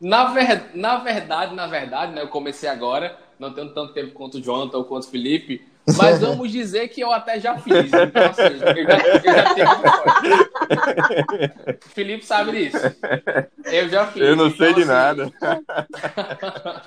Na, 0.00 0.32
ver, 0.32 0.70
na 0.72 0.96
verdade, 1.00 1.54
na 1.54 1.66
verdade, 1.66 2.12
né, 2.14 2.22
eu 2.22 2.28
comecei 2.28 2.66
agora, 2.66 3.14
não 3.38 3.52
tenho 3.52 3.74
tanto 3.74 3.92
tempo 3.92 4.14
quanto 4.14 4.38
o 4.38 4.40
Jonathan 4.40 4.78
ou 4.78 4.84
quanto 4.84 5.08
o 5.08 5.10
Felipe. 5.10 5.62
Mas 5.96 6.20
vamos 6.20 6.50
dizer 6.50 6.88
que 6.88 7.00
eu 7.00 7.12
até 7.12 7.38
já 7.40 7.56
fiz. 7.58 7.74
Então, 7.74 8.26
assim, 8.26 8.42
eu 8.42 8.58
já, 8.58 8.72
eu 9.24 9.34
já 9.34 9.54
tenho 9.54 9.68
Felipe 11.94 12.24
sabe 12.24 12.52
disso. 12.52 12.78
Eu 13.64 13.88
já 13.88 14.06
fiz. 14.06 14.22
Eu 14.22 14.36
não 14.36 14.50
sei 14.50 14.70
então, 14.70 14.74
de 14.74 14.82
assim, 14.82 14.90
nada. 14.90 15.32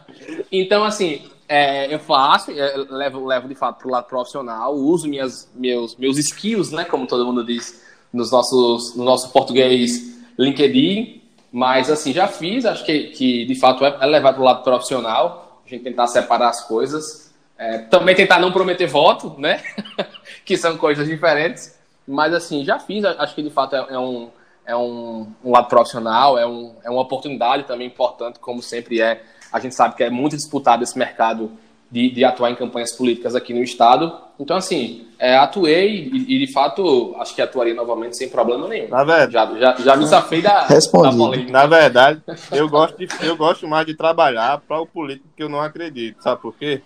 então, 0.51 0.83
assim, 0.83 1.29
é, 1.47 1.93
eu 1.93 1.99
faço, 1.99 2.51
eu 2.51 2.93
levo, 2.93 3.25
levo 3.25 3.47
de 3.47 3.55
fato 3.55 3.79
para 3.79 3.87
o 3.87 3.91
lado 3.91 4.05
profissional, 4.05 4.75
uso 4.75 5.07
minhas, 5.07 5.49
meus, 5.55 5.95
meus 5.95 6.17
skills, 6.17 6.71
né? 6.71 6.83
Como 6.85 7.07
todo 7.07 7.25
mundo 7.25 7.45
diz 7.45 7.81
nos 8.13 8.31
nossos, 8.31 8.95
no 8.95 9.03
nosso 9.03 9.31
português 9.31 10.21
LinkedIn. 10.37 11.21
Mas, 11.51 11.89
assim, 11.89 12.13
já 12.13 12.27
fiz, 12.27 12.65
acho 12.65 12.85
que, 12.85 13.09
que 13.09 13.45
de 13.45 13.55
fato 13.55 13.83
é, 13.85 13.97
é 13.99 14.05
levar 14.05 14.33
para 14.33 14.41
o 14.41 14.45
lado 14.45 14.63
profissional, 14.63 15.61
a 15.65 15.69
gente 15.69 15.83
tentar 15.83 16.07
separar 16.07 16.49
as 16.49 16.65
coisas. 16.65 17.31
É, 17.62 17.78
também 17.78 18.15
tentar 18.15 18.39
não 18.39 18.52
prometer 18.52 18.88
voto, 18.88 19.36
né? 19.38 19.62
que 20.43 20.58
são 20.58 20.76
coisas 20.78 21.08
diferentes. 21.08 21.78
Mas, 22.08 22.34
assim, 22.34 22.65
já 22.65 22.80
fiz. 22.80 23.06
Acho 23.06 23.36
que, 23.36 23.43
de 23.43 23.52
fato, 23.52 23.76
é, 23.76 23.86
é 23.91 24.00
um, 24.00 24.30
é 24.65 24.76
um, 24.76 25.28
um, 25.45 25.52
lado 25.52 25.67
profissional, 25.67 26.39
é, 26.39 26.47
um, 26.47 26.74
é 26.84 26.89
uma 26.89 27.02
oportunidade 27.02 27.65
também 27.65 27.86
importante, 27.86 28.39
como 28.39 28.63
sempre 28.63 29.00
é. 29.00 29.21
A 29.54 29.60
gente 29.60 29.76
sabe 29.76 29.93
que 29.95 30.04
é 30.04 30.10
muito 30.10 30.36
disputado 30.36 30.84
esse 30.84 30.97
mercado 30.97 31.52
de, 31.91 32.10
de 32.10 32.26
atuar 32.26 32.50
em 32.50 32.56
campanhas 32.56 32.93
políticas 32.93 33.36
aqui 33.36 33.54
no 33.54 33.62
Estado. 33.62 34.12
Então, 34.39 34.58
assim, 34.58 35.06
é, 35.19 35.38
atuei 35.38 36.10
e, 36.12 36.36
e, 36.36 36.43
de 36.43 36.52
fato, 36.52 37.15
acho 37.19 37.36
que 37.36 37.43
atuaria 37.43 37.76
novamente 37.76 38.17
sem 38.17 38.28
problema 38.28 38.67
nenhum. 38.67 38.89
Na 38.89 39.04
verdade, 39.04 39.34
já, 39.34 39.76
já, 39.76 39.76
já 39.76 39.95
me 39.95 40.08
safei 40.08 40.41
da, 40.41 40.65
da 40.67 41.12
polêmica. 41.12 41.52
Na 41.52 41.67
verdade, 41.67 42.24
eu 42.52 42.67
gosto, 42.67 42.97
de, 42.97 43.08
eu 43.21 43.38
gosto 43.38 43.67
mais 43.67 43.86
de 43.86 43.93
trabalhar 43.93 44.62
para 44.67 44.82
o 44.82 44.88
político 44.88 45.28
que 45.38 45.43
eu 45.43 45.50
não 45.50 45.62
acredito. 45.62 46.24
Sabe 46.24 46.41
por 46.41 46.56
quê? 46.56 46.82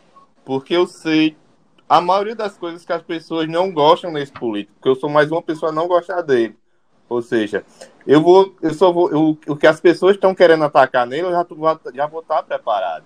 Porque 0.46 0.76
eu 0.76 0.86
sei 0.86 1.36
a 1.88 2.00
maioria 2.00 2.36
das 2.36 2.58
coisas 2.58 2.86
que 2.86 2.94
as 2.94 3.02
pessoas 3.02 3.48
não 3.48 3.72
gostam 3.72 4.12
nesse 4.12 4.32
político, 4.32 4.74
porque 4.76 4.90
eu 4.90 4.96
sou 4.96 5.10
mais 5.10 5.32
uma 5.32 5.42
pessoa 5.42 5.72
a 5.72 5.76
não 5.76 5.88
gostar 5.88 6.22
dele. 6.22 6.56
Ou 7.08 7.22
seja, 7.22 7.64
eu 8.08 8.22
vou, 8.22 8.56
eu 8.62 8.74
só 8.74 8.92
vou, 8.92 9.12
eu, 9.12 9.38
o 9.48 9.56
que 9.56 9.68
as 9.68 9.80
pessoas 9.80 10.16
estão 10.16 10.34
querendo 10.34 10.64
atacar 10.64 11.06
nele, 11.06 11.28
eu 11.28 11.32
já, 11.32 11.46
já 11.94 12.08
vou 12.08 12.22
estar 12.22 12.42
preparado. 12.44 13.04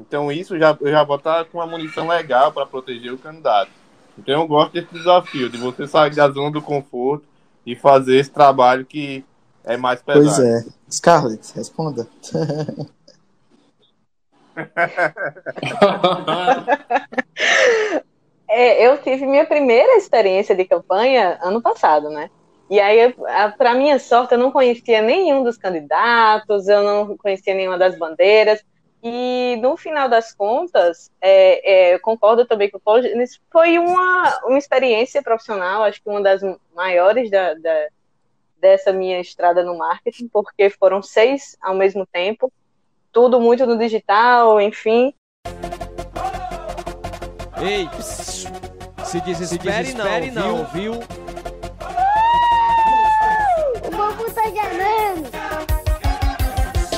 Então 0.00 0.30
isso 0.30 0.58
já, 0.58 0.76
eu 0.80 0.90
já 0.90 1.04
vou 1.04 1.16
estar 1.16 1.44
com 1.46 1.58
uma 1.58 1.66
munição 1.66 2.08
legal 2.08 2.52
para 2.52 2.66
proteger 2.66 3.12
o 3.12 3.18
candidato. 3.18 3.70
Então 4.18 4.40
eu 4.40 4.46
gosto 4.46 4.72
desse 4.72 4.92
desafio, 4.92 5.48
de 5.48 5.58
você 5.58 5.86
sair 5.86 6.14
da 6.14 6.28
zona 6.30 6.50
do 6.50 6.62
conforto 6.62 7.24
e 7.64 7.76
fazer 7.76 8.16
esse 8.16 8.30
trabalho 8.30 8.84
que 8.84 9.24
é 9.64 9.76
mais 9.76 10.02
pesado. 10.02 10.24
Pois 10.24 10.38
é. 10.38 10.64
Scarlett, 10.90 11.52
responda. 11.54 12.06
é, 18.48 18.86
eu 18.86 18.96
tive 18.98 19.26
minha 19.26 19.46
primeira 19.46 19.96
experiência 19.96 20.54
de 20.54 20.64
campanha 20.64 21.38
ano 21.42 21.60
passado, 21.60 22.08
né? 22.10 22.30
E 22.68 22.80
aí, 22.80 23.14
para 23.56 23.74
minha 23.74 23.98
sorte, 23.98 24.32
eu 24.34 24.38
não 24.38 24.50
conhecia 24.50 25.00
nenhum 25.00 25.44
dos 25.44 25.56
candidatos, 25.56 26.66
eu 26.66 26.82
não 26.82 27.16
conhecia 27.16 27.54
nenhuma 27.54 27.78
das 27.78 27.96
bandeiras. 27.96 28.64
E 29.02 29.56
no 29.62 29.76
final 29.76 30.08
das 30.08 30.34
contas, 30.34 31.12
é, 31.20 31.90
é, 31.90 31.94
eu 31.94 32.00
concordo 32.00 32.44
também 32.44 32.68
com 32.68 32.78
o 32.78 32.80
Paulo, 32.80 33.02
foi 33.52 33.78
uma, 33.78 34.40
uma 34.44 34.58
experiência 34.58 35.22
profissional, 35.22 35.84
acho 35.84 36.02
que 36.02 36.08
uma 36.08 36.20
das 36.20 36.40
maiores 36.74 37.30
da, 37.30 37.54
da, 37.54 37.86
dessa 38.58 38.92
minha 38.92 39.20
estrada 39.20 39.62
no 39.62 39.78
marketing, 39.78 40.26
porque 40.26 40.68
foram 40.70 41.02
seis 41.02 41.56
ao 41.62 41.74
mesmo 41.74 42.04
tempo 42.04 42.52
tudo 43.16 43.40
muito 43.40 43.64
no 43.64 43.78
digital, 43.78 44.60
enfim. 44.60 45.14
Ei, 47.58 47.88
pss, 47.88 48.46
se 49.06 49.20
desespere, 49.22 49.86
se 49.86 49.94
desespere 49.94 50.30
não, 50.32 50.58
não, 50.58 50.64
viu? 50.66 50.92
O 50.92 51.00
povo 53.90 54.30
tá 54.34 54.42
ganhando. 54.50 55.35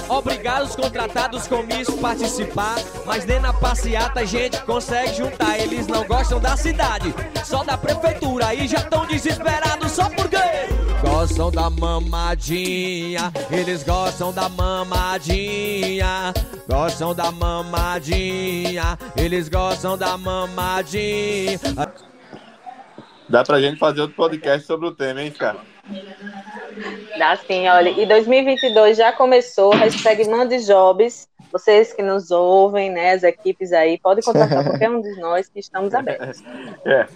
Obrigados, 0.09 0.75
contratados, 0.75 1.47
comício, 1.47 1.97
participar. 1.99 2.77
Mas 3.05 3.27
nem 3.27 3.39
na 3.41 3.53
passeata 3.53 4.21
a 4.21 4.25
gente 4.25 4.61
consegue 4.63 5.15
juntar. 5.15 5.59
Eles 5.59 5.87
não 5.87 6.05
gostam 6.05 6.41
da 6.41 6.57
cidade, 6.57 7.15
só 7.45 7.63
da 7.63 7.77
prefeitura. 7.77 8.55
E 8.55 8.67
já 8.67 8.81
tão 8.83 9.07
desesperados 9.07 9.93
só 9.93 10.09
por 10.11 10.29
quê? 10.29 10.39
Gostam 11.03 11.51
da 11.51 11.71
mamadinha, 11.71 13.33
eles 13.51 13.85
gostam 13.85 14.33
da 14.33 14.49
mamadinha. 14.49 16.35
Gostam 16.69 17.15
da 17.15 17.31
mamadinha, 17.31 18.99
eles 19.17 19.49
gostam 19.49 19.97
da 19.97 20.17
mamadinha. 20.19 21.59
Dá 23.29 23.45
pra 23.45 23.61
gente 23.61 23.79
fazer 23.79 24.01
outro 24.01 24.17
podcast 24.17 24.67
sobre 24.67 24.87
o 24.87 24.95
tema, 24.95 25.23
hein, 25.23 25.31
cara? 25.31 25.59
Dá 27.19 27.37
sim, 27.37 27.69
olha. 27.69 27.91
E 27.91 28.07
2022 28.07 28.97
já 28.97 29.13
começou, 29.13 29.75
hashtag 29.75 30.27
Mandejobs. 30.29 31.29
Vocês 31.53 31.93
que 31.93 32.03
nos 32.03 32.31
ouvem, 32.31 32.91
né, 32.91 33.13
as 33.13 33.23
equipes 33.23 33.73
aí, 33.73 33.99
podem 33.99 34.23
contratar 34.23 34.65
qualquer 34.65 34.91
um 34.91 35.01
de 35.01 35.17
nós 35.21 35.49
que 35.49 35.61
estamos 35.61 35.95
abertos. 35.95 36.43
É. 36.85 37.07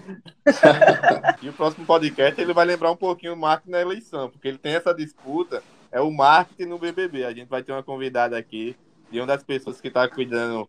e 1.43 1.49
o 1.49 1.53
próximo 1.53 1.87
podcast 1.87 2.41
ele 2.41 2.53
vai 2.53 2.67
lembrar 2.67 2.91
um 2.91 2.97
pouquinho 2.97 3.35
o 3.35 3.37
marketing 3.37 3.71
na 3.71 3.81
eleição, 3.81 4.29
porque 4.29 4.49
ele 4.49 4.59
tem 4.59 4.75
essa 4.75 4.95
disputa, 4.95 5.63
é 5.91 6.01
o 6.01 6.11
marketing 6.11 6.69
no 6.69 6.79
BBB. 6.79 7.25
A 7.25 7.33
gente 7.33 7.49
vai 7.49 7.63
ter 7.63 7.73
uma 7.73 7.83
convidada 7.83 8.37
aqui 8.37 8.77
de 9.11 9.21
uma 9.21 9.27
das 9.27 9.43
pessoas 9.43 9.81
que 9.81 9.89
está 9.89 10.09
cuidando 10.09 10.69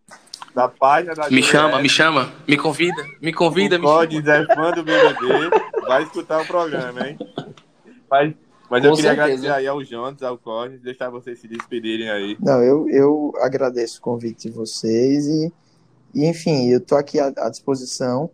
da 0.54 0.68
página 0.68 1.14
da 1.16 1.24
Me 1.24 1.30
Juliette. 1.30 1.52
chama, 1.52 1.82
me 1.82 1.90
chama, 1.90 2.34
me 2.48 2.58
convida, 2.58 3.04
me 3.22 3.34
convida, 3.34 3.78
me 3.78 3.86
chama. 3.86 3.98
Código 3.98 4.30
é 4.30 4.46
fã 4.56 4.72
do 4.72 4.84
BBB, 4.84 5.50
vai 5.88 6.04
escutar 6.04 6.42
o 6.42 6.46
programa, 6.46 7.08
hein? 7.08 7.18
Mas, 8.10 8.34
mas 8.70 8.86
eu 8.86 8.94
queria 8.94 9.10
certeza. 9.10 9.12
agradecer 9.12 9.52
aí 9.52 9.68
ao 9.68 9.84
Jones, 9.84 10.22
ao 10.22 10.38
Código, 10.38 10.84
deixar 10.84 11.10
vocês 11.10 11.40
se 11.40 11.48
despedirem 11.48 12.10
aí. 12.10 12.38
Não, 12.40 12.62
eu, 12.64 12.88
eu 12.90 13.34
agradeço 13.42 13.98
o 13.98 14.02
convite 14.02 14.50
de 14.50 14.56
vocês 14.56 15.26
e, 15.26 15.52
e 16.14 16.26
enfim, 16.26 16.70
eu 16.70 16.80
tô 16.80 16.96
aqui 16.96 17.20
à, 17.20 17.34
à 17.38 17.50
disposição. 17.50 18.30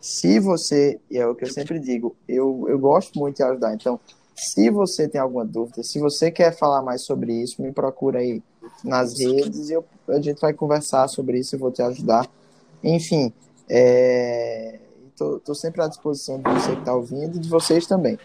Se 0.00 0.38
você, 0.40 1.00
e 1.10 1.16
é 1.16 1.26
o 1.26 1.34
que 1.34 1.44
eu 1.44 1.50
sempre 1.50 1.78
digo, 1.78 2.16
eu, 2.28 2.66
eu 2.68 2.78
gosto 2.78 3.18
muito 3.18 3.36
de 3.36 3.42
ajudar, 3.44 3.72
então, 3.72 3.98
se 4.34 4.68
você 4.68 5.08
tem 5.08 5.20
alguma 5.20 5.44
dúvida, 5.44 5.82
se 5.82 6.00
você 6.00 6.30
quer 6.30 6.56
falar 6.56 6.82
mais 6.82 7.02
sobre 7.02 7.32
isso, 7.32 7.62
me 7.62 7.72
procura 7.72 8.18
aí 8.18 8.42
nas 8.84 9.18
redes 9.18 9.70
e 9.70 9.74
eu, 9.74 9.84
a 10.08 10.20
gente 10.20 10.40
vai 10.40 10.52
conversar 10.52 11.08
sobre 11.08 11.38
isso, 11.38 11.54
eu 11.54 11.58
vou 11.60 11.70
te 11.70 11.82
ajudar. 11.82 12.28
Enfim, 12.82 13.32
é, 13.68 14.78
tô, 15.16 15.38
tô 15.38 15.54
sempre 15.54 15.82
à 15.82 15.88
disposição 15.88 16.38
de 16.40 16.50
você 16.50 16.72
que 16.72 16.80
está 16.80 16.94
ouvindo 16.94 17.36
e 17.36 17.40
de 17.40 17.48
vocês 17.48 17.86
também. 17.86 18.18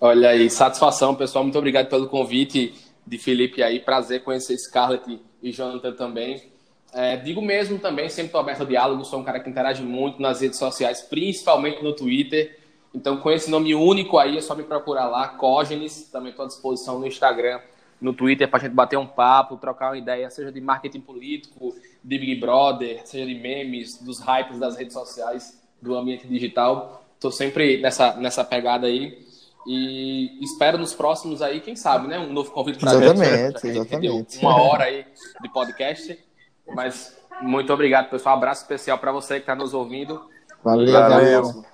Olha 0.00 0.30
aí, 0.30 0.50
satisfação, 0.50 1.14
pessoal. 1.14 1.44
Muito 1.44 1.58
obrigado 1.58 1.88
pelo 1.88 2.08
convite 2.08 2.74
de 3.06 3.18
Felipe 3.18 3.62
aí. 3.62 3.80
Prazer 3.80 4.22
conhecer 4.22 4.58
Scarlett 4.58 5.20
e 5.42 5.52
Jonathan 5.52 5.92
também. 5.92 6.42
É, 6.92 7.16
digo 7.16 7.42
mesmo 7.42 7.78
também, 7.78 8.08
sempre 8.08 8.26
estou 8.26 8.40
aberto 8.40 8.60
ao 8.60 8.66
diálogo. 8.66 9.04
Sou 9.04 9.20
um 9.20 9.24
cara 9.24 9.40
que 9.40 9.48
interage 9.48 9.82
muito 9.82 10.20
nas 10.20 10.40
redes 10.40 10.58
sociais, 10.58 11.02
principalmente 11.02 11.82
no 11.82 11.94
Twitter. 11.94 12.58
Então, 12.94 13.16
com 13.16 13.30
esse 13.30 13.50
nome 13.50 13.74
único 13.74 14.18
aí, 14.18 14.36
é 14.36 14.40
só 14.40 14.54
me 14.54 14.62
procurar 14.62 15.08
lá, 15.08 15.26
Cógenes. 15.28 16.08
Também 16.12 16.30
estou 16.30 16.44
à 16.44 16.48
disposição 16.48 16.98
no 16.98 17.06
Instagram, 17.06 17.60
no 18.04 18.12
Twitter, 18.12 18.46
para 18.46 18.58
a 18.58 18.62
gente 18.64 18.74
bater 18.74 18.98
um 18.98 19.06
papo, 19.06 19.56
trocar 19.56 19.88
uma 19.88 19.96
ideia, 19.96 20.28
seja 20.28 20.52
de 20.52 20.60
marketing 20.60 21.00
político, 21.00 21.74
de 22.04 22.18
Big 22.18 22.34
Brother, 22.38 23.00
seja 23.06 23.24
de 23.24 23.34
memes, 23.34 23.96
dos 23.96 24.20
hypes 24.20 24.58
das 24.58 24.76
redes 24.76 24.92
sociais, 24.92 25.58
do 25.80 25.96
ambiente 25.96 26.28
digital. 26.28 27.02
Estou 27.14 27.32
sempre 27.32 27.80
nessa, 27.80 28.14
nessa 28.16 28.44
pegada 28.44 28.86
aí. 28.86 29.24
E 29.66 30.38
espero 30.42 30.76
nos 30.76 30.92
próximos 30.92 31.40
aí, 31.40 31.60
quem 31.60 31.74
sabe, 31.74 32.06
né? 32.06 32.18
Um 32.18 32.30
novo 32.30 32.50
convite 32.50 32.78
para 32.78 32.92
Exatamente, 32.92 33.62
gente. 33.62 33.68
exatamente. 33.68 34.38
Uma 34.38 34.60
hora 34.60 34.84
aí 34.84 35.06
de 35.40 35.48
podcast. 35.48 36.18
Mas 36.74 37.16
muito 37.40 37.72
obrigado, 37.72 38.10
pessoal. 38.10 38.36
Abraço 38.36 38.60
especial 38.60 38.98
para 38.98 39.12
você 39.12 39.36
que 39.36 39.40
está 39.40 39.54
nos 39.54 39.72
ouvindo. 39.72 40.28
Valeu, 40.62 40.92
Valeu. 40.92 41.73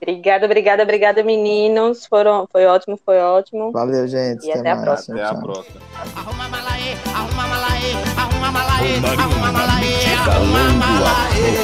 Obrigada, 0.00 0.44
obrigada, 0.44 0.82
obrigada, 0.82 1.22
meninos. 1.22 2.04
Foram, 2.06 2.46
foi 2.52 2.66
ótimo, 2.66 2.98
foi 3.02 3.18
ótimo. 3.18 3.72
Valeu, 3.72 4.06
gente. 4.06 4.46
E 4.46 4.52
até 4.52 4.70
a 4.70 4.74
mais. 4.74 4.84
próxima. 4.84 5.16
Até 5.16 5.24
a 5.36 5.40
próxima. 5.40 5.80
Arruma 6.16 6.48
malaê, 6.48 6.92
arruma 7.14 7.46
malaê, 7.48 7.92
arruma 8.16 8.52
malaê, 8.52 8.96
arruma 9.18 9.52
malaê, 9.52 9.52
arruma 9.52 9.52
a 9.52 9.52
malaê, 9.52 10.14
arruma 10.14 10.62
malaê, 10.80 11.56